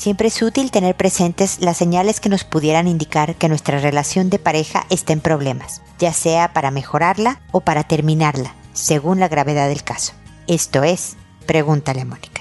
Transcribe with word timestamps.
Siempre 0.00 0.28
es 0.28 0.40
útil 0.40 0.70
tener 0.70 0.96
presentes 0.96 1.58
las 1.60 1.76
señales 1.76 2.20
que 2.20 2.30
nos 2.30 2.44
pudieran 2.44 2.88
indicar 2.88 3.34
que 3.34 3.50
nuestra 3.50 3.80
relación 3.80 4.30
de 4.30 4.38
pareja 4.38 4.86
está 4.88 5.12
en 5.12 5.20
problemas, 5.20 5.82
ya 5.98 6.14
sea 6.14 6.54
para 6.54 6.70
mejorarla 6.70 7.42
o 7.52 7.60
para 7.60 7.84
terminarla, 7.84 8.54
según 8.72 9.20
la 9.20 9.28
gravedad 9.28 9.68
del 9.68 9.84
caso. 9.84 10.14
Esto 10.46 10.84
es, 10.84 11.18
pregúntale 11.44 12.00
a 12.00 12.06
Mónica. 12.06 12.39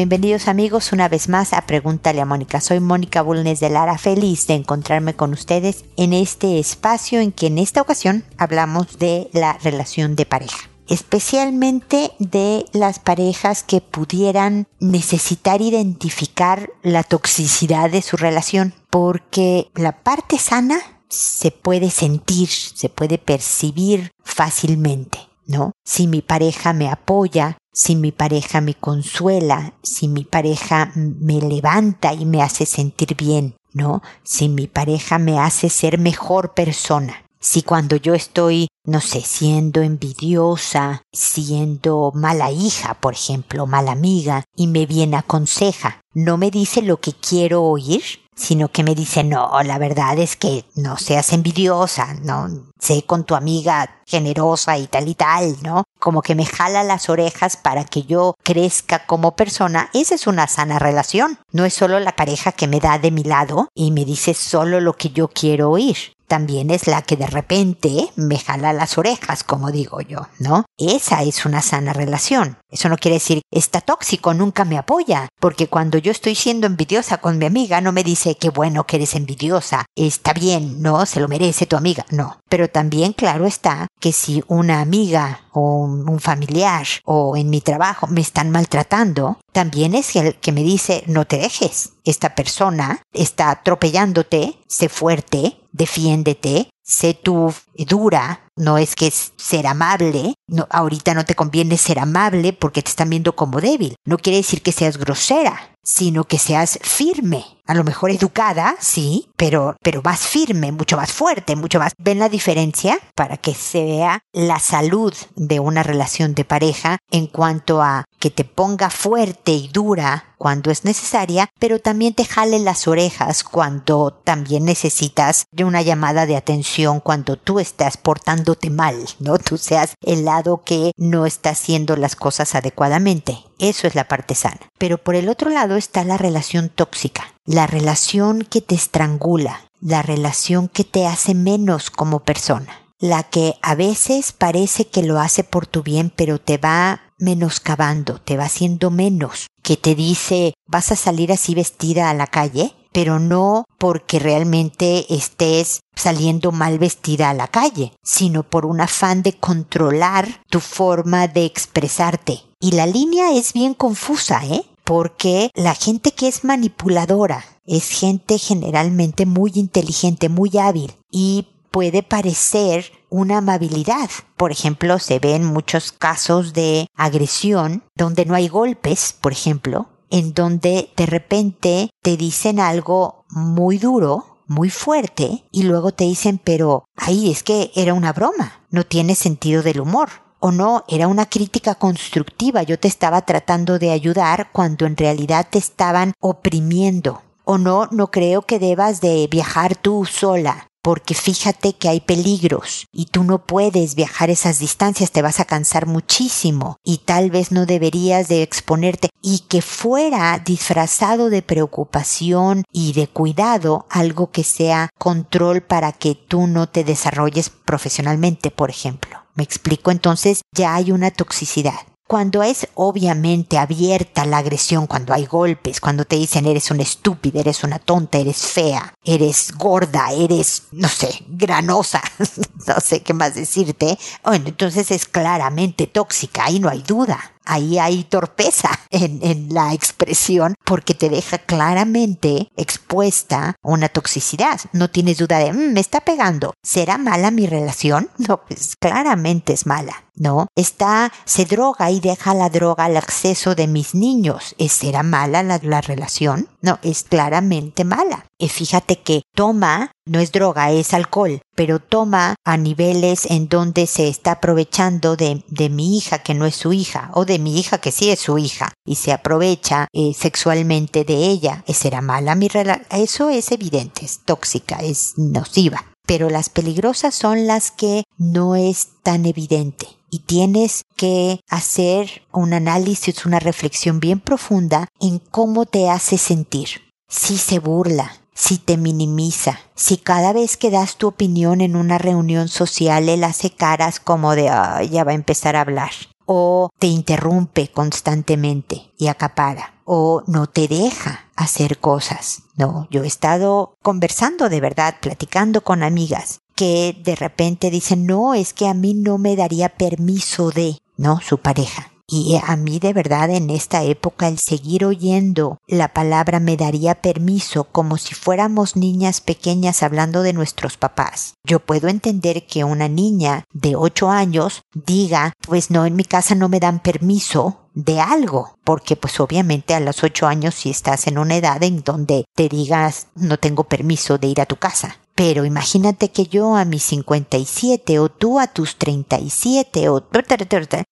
Bienvenidos 0.00 0.48
amigos 0.48 0.92
una 0.94 1.10
vez 1.10 1.28
más 1.28 1.52
a 1.52 1.66
Pregúntale 1.66 2.22
a 2.22 2.24
Mónica. 2.24 2.62
Soy 2.62 2.80
Mónica 2.80 3.20
Bulnes 3.20 3.60
de 3.60 3.68
Lara, 3.68 3.98
feliz 3.98 4.46
de 4.46 4.54
encontrarme 4.54 5.12
con 5.12 5.34
ustedes 5.34 5.84
en 5.98 6.14
este 6.14 6.58
espacio 6.58 7.20
en 7.20 7.32
que 7.32 7.48
en 7.48 7.58
esta 7.58 7.82
ocasión 7.82 8.24
hablamos 8.38 8.98
de 8.98 9.28
la 9.34 9.58
relación 9.62 10.16
de 10.16 10.24
pareja 10.24 10.56
especialmente 10.88 12.12
de 12.18 12.64
las 12.72 12.98
parejas 12.98 13.62
que 13.62 13.82
pudieran 13.82 14.66
necesitar 14.80 15.60
identificar 15.60 16.70
la 16.82 17.02
toxicidad 17.02 17.90
de 17.90 18.00
su 18.00 18.16
relación, 18.16 18.72
porque 18.88 19.70
la 19.74 20.02
parte 20.02 20.38
sana 20.38 20.80
se 21.10 21.50
puede 21.50 21.90
sentir, 21.90 22.48
se 22.48 22.88
puede 22.88 23.18
percibir 23.18 24.10
fácilmente, 24.24 25.18
¿no? 25.46 25.72
Si 25.84 26.06
mi 26.06 26.22
pareja 26.22 26.72
me 26.72 26.88
apoya, 26.88 27.58
si 27.72 27.96
mi 27.96 28.12
pareja 28.12 28.60
me 28.60 28.74
consuela, 28.74 29.74
si 29.82 30.08
mi 30.08 30.24
pareja 30.24 30.92
me 30.94 31.40
levanta 31.40 32.12
y 32.12 32.24
me 32.24 32.42
hace 32.42 32.66
sentir 32.66 33.16
bien, 33.16 33.54
¿no? 33.72 34.02
Si 34.22 34.48
mi 34.48 34.66
pareja 34.66 35.18
me 35.18 35.38
hace 35.38 35.68
ser 35.68 35.98
mejor 35.98 36.54
persona. 36.54 37.24
Si 37.42 37.62
cuando 37.62 37.96
yo 37.96 38.14
estoy, 38.14 38.68
no 38.84 39.00
sé, 39.00 39.22
siendo 39.22 39.80
envidiosa, 39.80 41.02
siendo 41.10 42.12
mala 42.14 42.50
hija, 42.50 42.94
por 42.94 43.14
ejemplo, 43.14 43.66
mala 43.66 43.92
amiga, 43.92 44.44
y 44.54 44.66
me 44.66 44.84
viene 44.84 45.16
aconseja, 45.16 46.02
no 46.12 46.36
me 46.36 46.50
dice 46.50 46.82
lo 46.82 47.00
que 47.00 47.12
quiero 47.12 47.62
oír, 47.62 48.02
sino 48.40 48.68
que 48.68 48.82
me 48.82 48.94
dice, 48.94 49.22
no, 49.22 49.50
la 49.62 49.78
verdad 49.78 50.18
es 50.18 50.34
que 50.34 50.64
no 50.74 50.96
seas 50.96 51.32
envidiosa, 51.34 52.14
no, 52.22 52.48
sé 52.78 53.04
con 53.04 53.24
tu 53.24 53.34
amiga 53.34 54.00
generosa 54.06 54.78
y 54.78 54.86
tal 54.86 55.08
y 55.08 55.14
tal, 55.14 55.56
¿no? 55.62 55.84
Como 55.98 56.22
que 56.22 56.34
me 56.34 56.46
jala 56.46 56.82
las 56.82 57.10
orejas 57.10 57.58
para 57.58 57.84
que 57.84 58.04
yo 58.04 58.34
crezca 58.42 59.04
como 59.06 59.36
persona, 59.36 59.90
esa 59.92 60.14
es 60.14 60.26
una 60.26 60.46
sana 60.46 60.78
relación. 60.78 61.38
No 61.52 61.66
es 61.66 61.74
solo 61.74 62.00
la 62.00 62.16
pareja 62.16 62.52
que 62.52 62.66
me 62.66 62.80
da 62.80 62.98
de 62.98 63.10
mi 63.10 63.24
lado 63.24 63.68
y 63.74 63.90
me 63.90 64.06
dice 64.06 64.32
solo 64.32 64.80
lo 64.80 64.94
que 64.94 65.10
yo 65.10 65.28
quiero 65.28 65.70
oír 65.70 65.96
también 66.30 66.70
es 66.70 66.86
la 66.86 67.02
que 67.02 67.16
de 67.16 67.26
repente 67.26 68.12
me 68.14 68.38
jala 68.38 68.72
las 68.72 68.98
orejas, 68.98 69.42
como 69.42 69.72
digo 69.72 70.00
yo, 70.00 70.28
¿no? 70.38 70.64
Esa 70.78 71.24
es 71.24 71.44
una 71.44 71.60
sana 71.60 71.92
relación. 71.92 72.56
Eso 72.70 72.88
no 72.88 72.96
quiere 72.96 73.16
decir 73.16 73.42
está 73.50 73.80
tóxico, 73.80 74.32
nunca 74.32 74.64
me 74.64 74.78
apoya, 74.78 75.28
porque 75.40 75.66
cuando 75.66 75.98
yo 75.98 76.12
estoy 76.12 76.36
siendo 76.36 76.68
envidiosa 76.68 77.18
con 77.18 77.36
mi 77.36 77.46
amiga 77.46 77.80
no 77.80 77.90
me 77.90 78.04
dice 78.04 78.36
qué 78.36 78.48
bueno 78.48 78.84
que 78.84 78.94
eres 78.96 79.16
envidiosa, 79.16 79.86
está 79.96 80.32
bien, 80.32 80.80
no, 80.80 81.04
se 81.04 81.18
lo 81.18 81.26
merece 81.26 81.66
tu 81.66 81.76
amiga, 81.76 82.06
no. 82.10 82.38
Pero 82.48 82.68
también 82.68 83.12
claro 83.12 83.44
está 83.44 83.88
que 83.98 84.12
si 84.12 84.44
una 84.46 84.80
amiga 84.80 85.40
o 85.52 85.84
un 85.84 86.20
familiar 86.20 86.86
o 87.04 87.36
en 87.36 87.50
mi 87.50 87.60
trabajo 87.60 88.06
me 88.06 88.20
están 88.20 88.50
maltratando, 88.50 89.38
también 89.52 89.94
es 89.94 90.14
el 90.16 90.34
que 90.36 90.52
me 90.52 90.62
dice 90.62 91.04
no 91.06 91.26
te 91.26 91.38
dejes. 91.38 91.92
Esta 92.04 92.34
persona 92.34 93.02
está 93.12 93.50
atropellándote, 93.50 94.58
sé 94.66 94.88
fuerte, 94.88 95.60
defiéndete, 95.72 96.70
sé 96.82 97.14
tú 97.14 97.52
dura, 97.76 98.48
no 98.56 98.78
es 98.78 98.94
que 98.94 99.10
ser 99.10 99.66
amable, 99.66 100.34
no, 100.46 100.66
ahorita 100.70 101.14
no 101.14 101.24
te 101.24 101.34
conviene 101.34 101.78
ser 101.78 101.98
amable 101.98 102.52
porque 102.52 102.82
te 102.82 102.90
están 102.90 103.10
viendo 103.10 103.34
como 103.36 103.60
débil. 103.60 103.96
No 104.04 104.18
quiere 104.18 104.38
decir 104.38 104.62
que 104.62 104.72
seas 104.72 104.98
grosera, 104.98 105.70
sino 105.82 106.24
que 106.24 106.38
seas 106.38 106.78
firme. 106.82 107.44
A 107.70 107.74
lo 107.74 107.84
mejor 107.84 108.10
educada, 108.10 108.74
sí, 108.80 109.28
pero, 109.36 109.76
pero 109.80 110.02
más 110.02 110.26
firme, 110.26 110.72
mucho 110.72 110.96
más 110.96 111.12
fuerte, 111.12 111.54
mucho 111.54 111.78
más. 111.78 111.92
¿Ven 111.98 112.18
la 112.18 112.28
diferencia? 112.28 112.98
Para 113.14 113.36
que 113.36 113.54
se 113.54 113.84
vea 113.84 114.24
la 114.32 114.58
salud 114.58 115.14
de 115.36 115.60
una 115.60 115.84
relación 115.84 116.34
de 116.34 116.44
pareja 116.44 116.98
en 117.12 117.28
cuanto 117.28 117.80
a 117.80 118.06
que 118.18 118.30
te 118.30 118.44
ponga 118.44 118.90
fuerte 118.90 119.52
y 119.52 119.68
dura 119.68 120.34
cuando 120.36 120.70
es 120.70 120.84
necesaria, 120.84 121.50
pero 121.58 121.80
también 121.80 122.14
te 122.14 122.24
jale 122.24 122.58
las 122.58 122.88
orejas 122.88 123.44
cuando 123.44 124.10
también 124.24 124.64
necesitas 124.64 125.44
de 125.52 125.64
una 125.64 125.82
llamada 125.82 126.24
de 126.24 126.36
atención 126.36 127.00
cuando 127.00 127.36
tú 127.36 127.60
estás 127.60 127.98
portándote 127.98 128.70
mal, 128.70 128.96
¿no? 129.18 129.38
Tú 129.38 129.58
seas 129.58 129.94
el 130.00 130.24
lado 130.24 130.62
que 130.64 130.92
no 130.96 131.26
está 131.26 131.50
haciendo 131.50 131.94
las 131.96 132.16
cosas 132.16 132.54
adecuadamente. 132.54 133.38
Eso 133.58 133.86
es 133.86 133.94
la 133.94 134.08
parte 134.08 134.34
sana. 134.34 134.60
Pero 134.78 134.96
por 134.96 135.14
el 135.14 135.28
otro 135.28 135.50
lado 135.50 135.76
está 135.76 136.04
la 136.04 136.16
relación 136.16 136.70
tóxica, 136.70 137.34
la 137.44 137.66
relación 137.66 138.42
que 138.42 138.60
te 138.60 138.74
estrangula, 138.74 139.60
la 139.80 140.02
relación 140.02 140.68
que 140.68 140.84
te 140.84 141.06
hace 141.06 141.34
menos 141.34 141.90
como 141.90 142.20
persona, 142.20 142.72
la 142.98 143.22
que 143.22 143.54
a 143.62 143.74
veces 143.74 144.32
parece 144.32 144.86
que 144.86 145.02
lo 145.02 145.18
hace 145.18 145.44
por 145.44 145.66
tu 145.66 145.82
bien, 145.82 146.12
pero 146.14 146.38
te 146.38 146.58
va 146.58 147.00
menoscabando, 147.18 148.20
te 148.20 148.36
va 148.36 148.44
haciendo 148.44 148.90
menos, 148.90 149.46
que 149.62 149.76
te 149.76 149.94
dice 149.94 150.54
vas 150.66 150.92
a 150.92 150.96
salir 150.96 151.32
así 151.32 151.54
vestida 151.54 152.10
a 152.10 152.14
la 152.14 152.26
calle, 152.26 152.74
pero 152.92 153.18
no 153.18 153.64
porque 153.78 154.18
realmente 154.18 155.12
estés 155.14 155.80
saliendo 155.94 156.52
mal 156.52 156.78
vestida 156.78 157.30
a 157.30 157.34
la 157.34 157.48
calle, 157.48 157.92
sino 158.02 158.42
por 158.42 158.66
un 158.66 158.80
afán 158.80 159.22
de 159.22 159.34
controlar 159.34 160.42
tu 160.48 160.60
forma 160.60 161.28
de 161.28 161.44
expresarte. 161.44 162.42
Y 162.58 162.72
la 162.72 162.86
línea 162.86 163.32
es 163.32 163.52
bien 163.52 163.74
confusa, 163.74 164.44
¿eh? 164.44 164.64
Porque 164.90 165.52
la 165.54 165.76
gente 165.76 166.10
que 166.10 166.26
es 166.26 166.42
manipuladora 166.42 167.44
es 167.64 167.90
gente 167.90 168.38
generalmente 168.38 169.24
muy 169.24 169.52
inteligente, 169.54 170.28
muy 170.28 170.58
hábil 170.58 170.92
y 171.12 171.46
puede 171.70 172.02
parecer 172.02 172.90
una 173.08 173.38
amabilidad. 173.38 174.10
Por 174.36 174.50
ejemplo, 174.50 174.98
se 174.98 175.20
ven 175.20 175.44
muchos 175.44 175.92
casos 175.92 176.54
de 176.54 176.88
agresión 176.96 177.84
donde 177.94 178.24
no 178.24 178.34
hay 178.34 178.48
golpes, 178.48 179.14
por 179.20 179.30
ejemplo, 179.30 179.86
en 180.10 180.34
donde 180.34 180.90
de 180.96 181.06
repente 181.06 181.90
te 182.02 182.16
dicen 182.16 182.58
algo 182.58 183.26
muy 183.28 183.78
duro, 183.78 184.42
muy 184.48 184.70
fuerte, 184.70 185.44
y 185.52 185.62
luego 185.62 185.92
te 185.92 186.02
dicen, 186.02 186.40
pero 186.42 186.82
ahí 186.96 187.30
es 187.30 187.44
que 187.44 187.70
era 187.76 187.94
una 187.94 188.12
broma, 188.12 188.64
no 188.70 188.82
tiene 188.82 189.14
sentido 189.14 189.62
del 189.62 189.82
humor. 189.82 190.08
O 190.40 190.52
no, 190.52 190.84
era 190.88 191.06
una 191.06 191.26
crítica 191.26 191.74
constructiva, 191.74 192.62
yo 192.62 192.78
te 192.78 192.88
estaba 192.88 193.20
tratando 193.22 193.78
de 193.78 193.90
ayudar 193.90 194.48
cuando 194.52 194.86
en 194.86 194.96
realidad 194.96 195.46
te 195.50 195.58
estaban 195.58 196.14
oprimiendo. 196.18 197.22
O 197.44 197.58
no, 197.58 197.88
no 197.90 198.10
creo 198.10 198.42
que 198.42 198.58
debas 198.58 199.00
de 199.02 199.28
viajar 199.30 199.76
tú 199.76 200.06
sola 200.06 200.69
porque 200.82 201.14
fíjate 201.14 201.74
que 201.74 201.88
hay 201.88 202.00
peligros 202.00 202.86
y 202.92 203.06
tú 203.06 203.24
no 203.24 203.44
puedes 203.44 203.94
viajar 203.94 204.30
esas 204.30 204.58
distancias, 204.58 205.10
te 205.10 205.22
vas 205.22 205.40
a 205.40 205.44
cansar 205.44 205.86
muchísimo 205.86 206.78
y 206.84 206.98
tal 206.98 207.30
vez 207.30 207.52
no 207.52 207.66
deberías 207.66 208.28
de 208.28 208.42
exponerte 208.42 209.10
y 209.22 209.40
que 209.48 209.62
fuera 209.62 210.38
disfrazado 210.38 211.30
de 211.30 211.42
preocupación 211.42 212.64
y 212.72 212.92
de 212.92 213.08
cuidado 213.08 213.86
algo 213.90 214.30
que 214.30 214.44
sea 214.44 214.90
control 214.98 215.62
para 215.62 215.92
que 215.92 216.14
tú 216.14 216.46
no 216.46 216.68
te 216.68 216.84
desarrolles 216.84 217.50
profesionalmente, 217.50 218.50
por 218.50 218.70
ejemplo. 218.70 219.18
Me 219.34 219.44
explico, 219.44 219.90
entonces 219.90 220.42
ya 220.52 220.74
hay 220.74 220.92
una 220.92 221.10
toxicidad. 221.10 221.89
Cuando 222.10 222.42
es 222.42 222.66
obviamente 222.74 223.56
abierta 223.56 224.24
la 224.24 224.38
agresión, 224.38 224.88
cuando 224.88 225.14
hay 225.14 225.26
golpes, 225.26 225.80
cuando 225.80 226.04
te 226.04 226.16
dicen 226.16 226.44
eres 226.44 226.72
una 226.72 226.82
estúpida, 226.82 227.38
eres 227.38 227.62
una 227.62 227.78
tonta, 227.78 228.18
eres 228.18 228.38
fea, 228.38 228.94
eres 229.04 229.52
gorda, 229.56 230.10
eres, 230.10 230.64
no 230.72 230.88
sé, 230.88 231.24
granosa, 231.28 232.02
no 232.66 232.80
sé 232.80 233.04
qué 233.04 233.14
más 233.14 233.36
decirte, 233.36 233.96
bueno, 234.24 234.48
entonces 234.48 234.90
es 234.90 235.06
claramente 235.06 235.86
tóxica, 235.86 236.46
ahí 236.46 236.58
no 236.58 236.68
hay 236.68 236.82
duda 236.82 237.34
ahí 237.44 237.78
hay 237.78 238.04
torpeza 238.04 238.70
en, 238.90 239.52
la 239.52 239.72
expresión 239.74 240.54
porque 240.64 240.94
te 240.94 241.08
deja 241.08 241.38
claramente 241.38 242.48
expuesta 242.56 243.56
una 243.62 243.88
toxicidad. 243.88 244.60
No 244.72 244.90
tienes 244.90 245.18
duda 245.18 245.38
de, 245.38 245.52
mm, 245.52 245.72
me 245.72 245.80
está 245.80 246.00
pegando. 246.00 246.54
¿Será 246.62 246.98
mala 246.98 247.30
mi 247.30 247.46
relación? 247.46 248.08
No, 248.30 248.44
pues 248.46 248.76
claramente 248.76 249.52
es 249.54 249.66
mala. 249.66 250.04
¿no? 250.14 250.46
Está, 250.54 251.10
se 251.24 251.46
droga 251.46 251.90
y 251.90 251.98
deja 251.98 252.34
la 252.34 252.50
droga 252.50 252.84
al 252.84 252.98
acceso 252.98 253.54
de 253.54 253.66
mis 253.66 253.94
niños. 253.94 254.54
¿Será 254.68 255.02
mala 255.02 255.42
la, 255.42 255.58
la 255.62 255.80
relación? 255.80 256.48
No, 256.60 256.78
es 256.82 257.04
claramente 257.04 257.84
mala. 257.84 258.26
Y 258.38 258.48
fíjate 258.48 259.00
que 259.00 259.22
toma, 259.34 259.92
no 260.10 260.18
es 260.18 260.32
droga, 260.32 260.72
es 260.72 260.92
alcohol, 260.92 261.40
pero 261.54 261.78
toma 261.78 262.34
a 262.44 262.56
niveles 262.56 263.26
en 263.26 263.48
donde 263.48 263.86
se 263.86 264.08
está 264.08 264.32
aprovechando 264.32 265.14
de, 265.14 265.44
mi 265.70 265.96
hija 265.96 266.18
que 266.18 266.34
no 266.34 266.46
es 266.46 266.56
su 266.56 266.72
hija, 266.72 267.10
o 267.14 267.24
de 267.24 267.38
mi 267.38 267.60
hija 267.60 267.78
que 267.78 267.92
sí 267.92 268.10
es 268.10 268.18
su 268.18 268.36
hija, 268.36 268.72
y 268.84 268.96
se 268.96 269.12
aprovecha 269.12 269.86
eh, 269.92 270.12
sexualmente 270.12 271.04
de 271.04 271.14
ella. 271.14 271.64
¿Será 271.68 272.00
mala 272.00 272.34
mi 272.34 272.48
relación? 272.48 272.86
Eso 272.90 273.30
es 273.30 273.52
evidente, 273.52 274.04
es 274.04 274.24
tóxica, 274.24 274.78
es 274.78 275.14
nociva. 275.16 275.86
pero 276.06 276.28
las 276.28 276.48
peligrosas 276.48 277.14
son 277.14 277.46
las 277.46 277.70
que 277.70 278.02
no 278.18 278.56
es 278.56 278.88
tan 279.04 279.26
evidente 279.26 279.86
y 280.10 280.18
tienes 280.20 280.82
que 280.96 281.38
hacer 281.48 282.22
un 282.32 282.52
análisis, 282.52 283.26
una 283.26 283.38
reflexión 283.38 284.00
bien 284.00 284.18
profunda 284.18 284.88
en 285.00 285.20
cómo 285.20 285.66
te 285.66 285.88
hace 285.88 286.18
sentir. 286.18 286.68
Si 287.08 287.38
se 287.38 287.60
burla, 287.60 288.20
si 288.40 288.56
te 288.56 288.78
minimiza, 288.78 289.60
si 289.74 289.98
cada 289.98 290.32
vez 290.32 290.56
que 290.56 290.70
das 290.70 290.96
tu 290.96 291.08
opinión 291.08 291.60
en 291.60 291.76
una 291.76 291.98
reunión 291.98 292.48
social 292.48 293.10
él 293.10 293.22
hace 293.22 293.50
caras 293.50 294.00
como 294.00 294.34
de 294.34 294.44
ya 294.90 295.04
va 295.04 295.12
a 295.12 295.14
empezar 295.14 295.56
a 295.56 295.60
hablar, 295.60 295.90
o 296.24 296.70
te 296.78 296.86
interrumpe 296.86 297.68
constantemente 297.68 298.92
y 298.96 299.08
acapara, 299.08 299.74
o 299.84 300.22
no 300.26 300.46
te 300.46 300.68
deja 300.68 301.28
hacer 301.36 301.80
cosas. 301.80 302.44
No, 302.56 302.88
yo 302.90 303.04
he 303.04 303.06
estado 303.06 303.74
conversando 303.82 304.48
de 304.48 304.60
verdad, 304.62 304.96
platicando 305.02 305.62
con 305.62 305.82
amigas 305.82 306.40
que 306.56 306.96
de 307.04 307.16
repente 307.16 307.70
dicen, 307.70 308.06
no, 308.06 308.32
es 308.32 308.54
que 308.54 308.68
a 308.68 308.74
mí 308.74 308.94
no 308.94 309.18
me 309.18 309.36
daría 309.36 309.68
permiso 309.68 310.50
de, 310.50 310.78
no, 310.96 311.20
su 311.20 311.38
pareja. 311.38 311.89
Y 312.12 312.40
a 312.44 312.56
mí 312.56 312.80
de 312.80 312.92
verdad 312.92 313.30
en 313.30 313.50
esta 313.50 313.84
época 313.84 314.26
el 314.26 314.38
seguir 314.38 314.84
oyendo 314.84 315.58
la 315.68 315.94
palabra 315.94 316.40
me 316.40 316.56
daría 316.56 316.96
permiso 316.96 317.64
como 317.64 317.98
si 317.98 318.14
fuéramos 318.14 318.74
niñas 318.74 319.20
pequeñas 319.20 319.84
hablando 319.84 320.22
de 320.22 320.32
nuestros 320.32 320.76
papás. 320.76 321.34
Yo 321.44 321.60
puedo 321.60 321.86
entender 321.86 322.46
que 322.46 322.64
una 322.64 322.88
niña 322.88 323.44
de 323.52 323.76
ocho 323.76 324.10
años 324.10 324.62
diga, 324.74 325.34
pues 325.46 325.70
no, 325.70 325.86
en 325.86 325.94
mi 325.94 326.02
casa 326.02 326.34
no 326.34 326.48
me 326.48 326.58
dan 326.58 326.80
permiso 326.80 327.68
de 327.74 328.00
algo, 328.00 328.58
porque 328.64 328.96
pues 328.96 329.20
obviamente 329.20 329.74
a 329.74 329.80
los 329.80 330.02
ocho 330.02 330.26
años 330.26 330.56
si 330.56 330.70
estás 330.70 331.06
en 331.06 331.16
una 331.16 331.36
edad 331.36 331.62
en 331.62 331.82
donde 331.82 332.24
te 332.34 332.48
digas 332.48 333.06
no 333.14 333.38
tengo 333.38 333.64
permiso 333.64 334.18
de 334.18 334.26
ir 334.26 334.40
a 334.40 334.46
tu 334.46 334.56
casa. 334.56 334.99
Pero 335.20 335.44
imagínate 335.44 336.10
que 336.10 336.24
yo 336.24 336.56
a 336.56 336.64
mis 336.64 336.82
57 336.82 337.98
o 337.98 338.08
tú 338.08 338.40
a 338.40 338.46
tus 338.46 338.76
37 338.76 339.90
o 339.90 340.00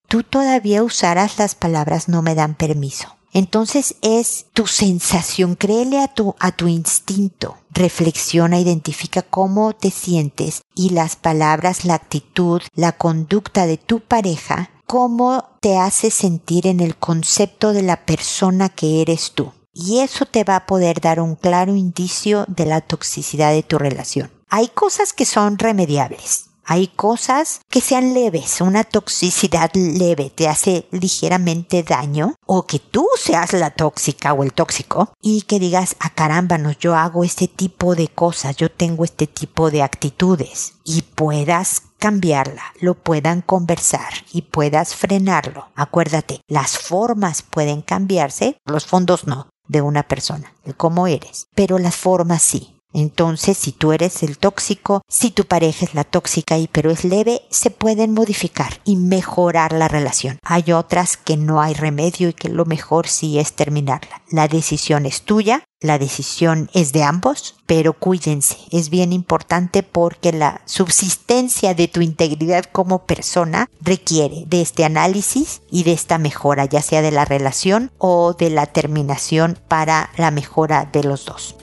tú 0.06 0.22
todavía 0.22 0.82
usarás 0.82 1.38
las 1.38 1.54
palabras 1.54 2.10
no 2.10 2.20
me 2.20 2.34
dan 2.34 2.54
permiso. 2.54 3.16
Entonces 3.32 3.94
es 4.02 4.44
tu 4.52 4.66
sensación, 4.66 5.54
créele 5.54 6.02
a 6.02 6.08
tu, 6.08 6.34
a 6.40 6.52
tu 6.52 6.68
instinto, 6.68 7.56
reflexiona, 7.70 8.60
identifica 8.60 9.22
cómo 9.22 9.72
te 9.72 9.90
sientes 9.90 10.60
y 10.74 10.90
las 10.90 11.16
palabras, 11.16 11.86
la 11.86 11.94
actitud, 11.94 12.60
la 12.74 12.92
conducta 12.92 13.66
de 13.66 13.78
tu 13.78 14.00
pareja, 14.00 14.68
cómo 14.86 15.44
te 15.60 15.78
hace 15.78 16.10
sentir 16.10 16.66
en 16.66 16.80
el 16.80 16.96
concepto 16.96 17.72
de 17.72 17.80
la 17.80 18.04
persona 18.04 18.68
que 18.68 19.00
eres 19.00 19.32
tú 19.34 19.52
y 19.78 20.00
eso 20.00 20.26
te 20.26 20.42
va 20.42 20.56
a 20.56 20.66
poder 20.66 21.00
dar 21.00 21.20
un 21.20 21.36
claro 21.36 21.76
indicio 21.76 22.44
de 22.48 22.66
la 22.66 22.80
toxicidad 22.80 23.52
de 23.52 23.62
tu 23.62 23.78
relación. 23.78 24.32
Hay 24.48 24.68
cosas 24.68 25.12
que 25.12 25.24
son 25.24 25.56
remediables. 25.56 26.46
Hay 26.70 26.88
cosas 26.88 27.62
que 27.70 27.80
sean 27.80 28.12
leves, 28.12 28.60
una 28.60 28.84
toxicidad 28.84 29.70
leve 29.74 30.28
te 30.28 30.48
hace 30.48 30.86
ligeramente 30.90 31.82
daño 31.82 32.34
o 32.44 32.66
que 32.66 32.78
tú 32.78 33.06
seas 33.16 33.54
la 33.54 33.70
tóxica 33.70 34.34
o 34.34 34.42
el 34.42 34.52
tóxico 34.52 35.14
y 35.22 35.42
que 35.42 35.58
digas, 35.58 35.96
a 35.98 36.08
ah, 36.08 36.14
caramba, 36.14 36.58
no, 36.58 36.72
yo 36.72 36.94
hago 36.94 37.24
este 37.24 37.48
tipo 37.48 37.94
de 37.94 38.08
cosas, 38.08 38.54
yo 38.56 38.70
tengo 38.70 39.04
este 39.04 39.26
tipo 39.26 39.70
de 39.70 39.82
actitudes 39.82 40.74
y 40.84 41.00
puedas 41.00 41.80
cambiarla, 41.98 42.74
lo 42.82 43.02
puedan 43.02 43.40
conversar 43.40 44.12
y 44.30 44.42
puedas 44.42 44.94
frenarlo. 44.94 45.68
Acuérdate, 45.74 46.42
las 46.48 46.76
formas 46.76 47.40
pueden 47.40 47.80
cambiarse, 47.80 48.58
los 48.66 48.84
fondos 48.84 49.26
no 49.26 49.48
de 49.68 49.82
una 49.82 50.02
persona, 50.02 50.52
el 50.64 50.74
cómo 50.74 51.06
eres, 51.06 51.48
pero 51.54 51.78
las 51.78 51.96
formas 51.96 52.42
sí. 52.42 52.77
Entonces, 52.92 53.58
si 53.58 53.72
tú 53.72 53.92
eres 53.92 54.22
el 54.22 54.38
tóxico, 54.38 55.02
si 55.08 55.30
tu 55.30 55.44
pareja 55.44 55.84
es 55.84 55.94
la 55.94 56.04
tóxica 56.04 56.56
y 56.56 56.68
pero 56.68 56.90
es 56.90 57.04
leve, 57.04 57.42
se 57.50 57.70
pueden 57.70 58.14
modificar 58.14 58.80
y 58.84 58.96
mejorar 58.96 59.72
la 59.72 59.88
relación. 59.88 60.38
Hay 60.42 60.72
otras 60.72 61.16
que 61.16 61.36
no 61.36 61.60
hay 61.60 61.74
remedio 61.74 62.28
y 62.30 62.32
que 62.32 62.48
lo 62.48 62.64
mejor 62.64 63.06
sí 63.08 63.38
es 63.38 63.52
terminarla. 63.52 64.22
La 64.30 64.48
decisión 64.48 65.04
es 65.06 65.22
tuya, 65.22 65.64
la 65.80 65.98
decisión 65.98 66.70
es 66.74 66.92
de 66.92 67.04
ambos, 67.04 67.54
pero 67.66 67.92
cuídense. 67.92 68.56
Es 68.70 68.90
bien 68.90 69.12
importante 69.12 69.82
porque 69.82 70.32
la 70.32 70.62
subsistencia 70.64 71.74
de 71.74 71.88
tu 71.88 72.00
integridad 72.00 72.64
como 72.64 73.04
persona 73.04 73.68
requiere 73.80 74.44
de 74.46 74.62
este 74.62 74.84
análisis 74.84 75.60
y 75.70 75.84
de 75.84 75.92
esta 75.92 76.18
mejora, 76.18 76.64
ya 76.64 76.82
sea 76.82 77.02
de 77.02 77.12
la 77.12 77.24
relación 77.24 77.92
o 77.98 78.32
de 78.32 78.50
la 78.50 78.66
terminación 78.66 79.58
para 79.68 80.10
la 80.16 80.30
mejora 80.30 80.88
de 80.90 81.04
los 81.04 81.26
dos. 81.26 81.54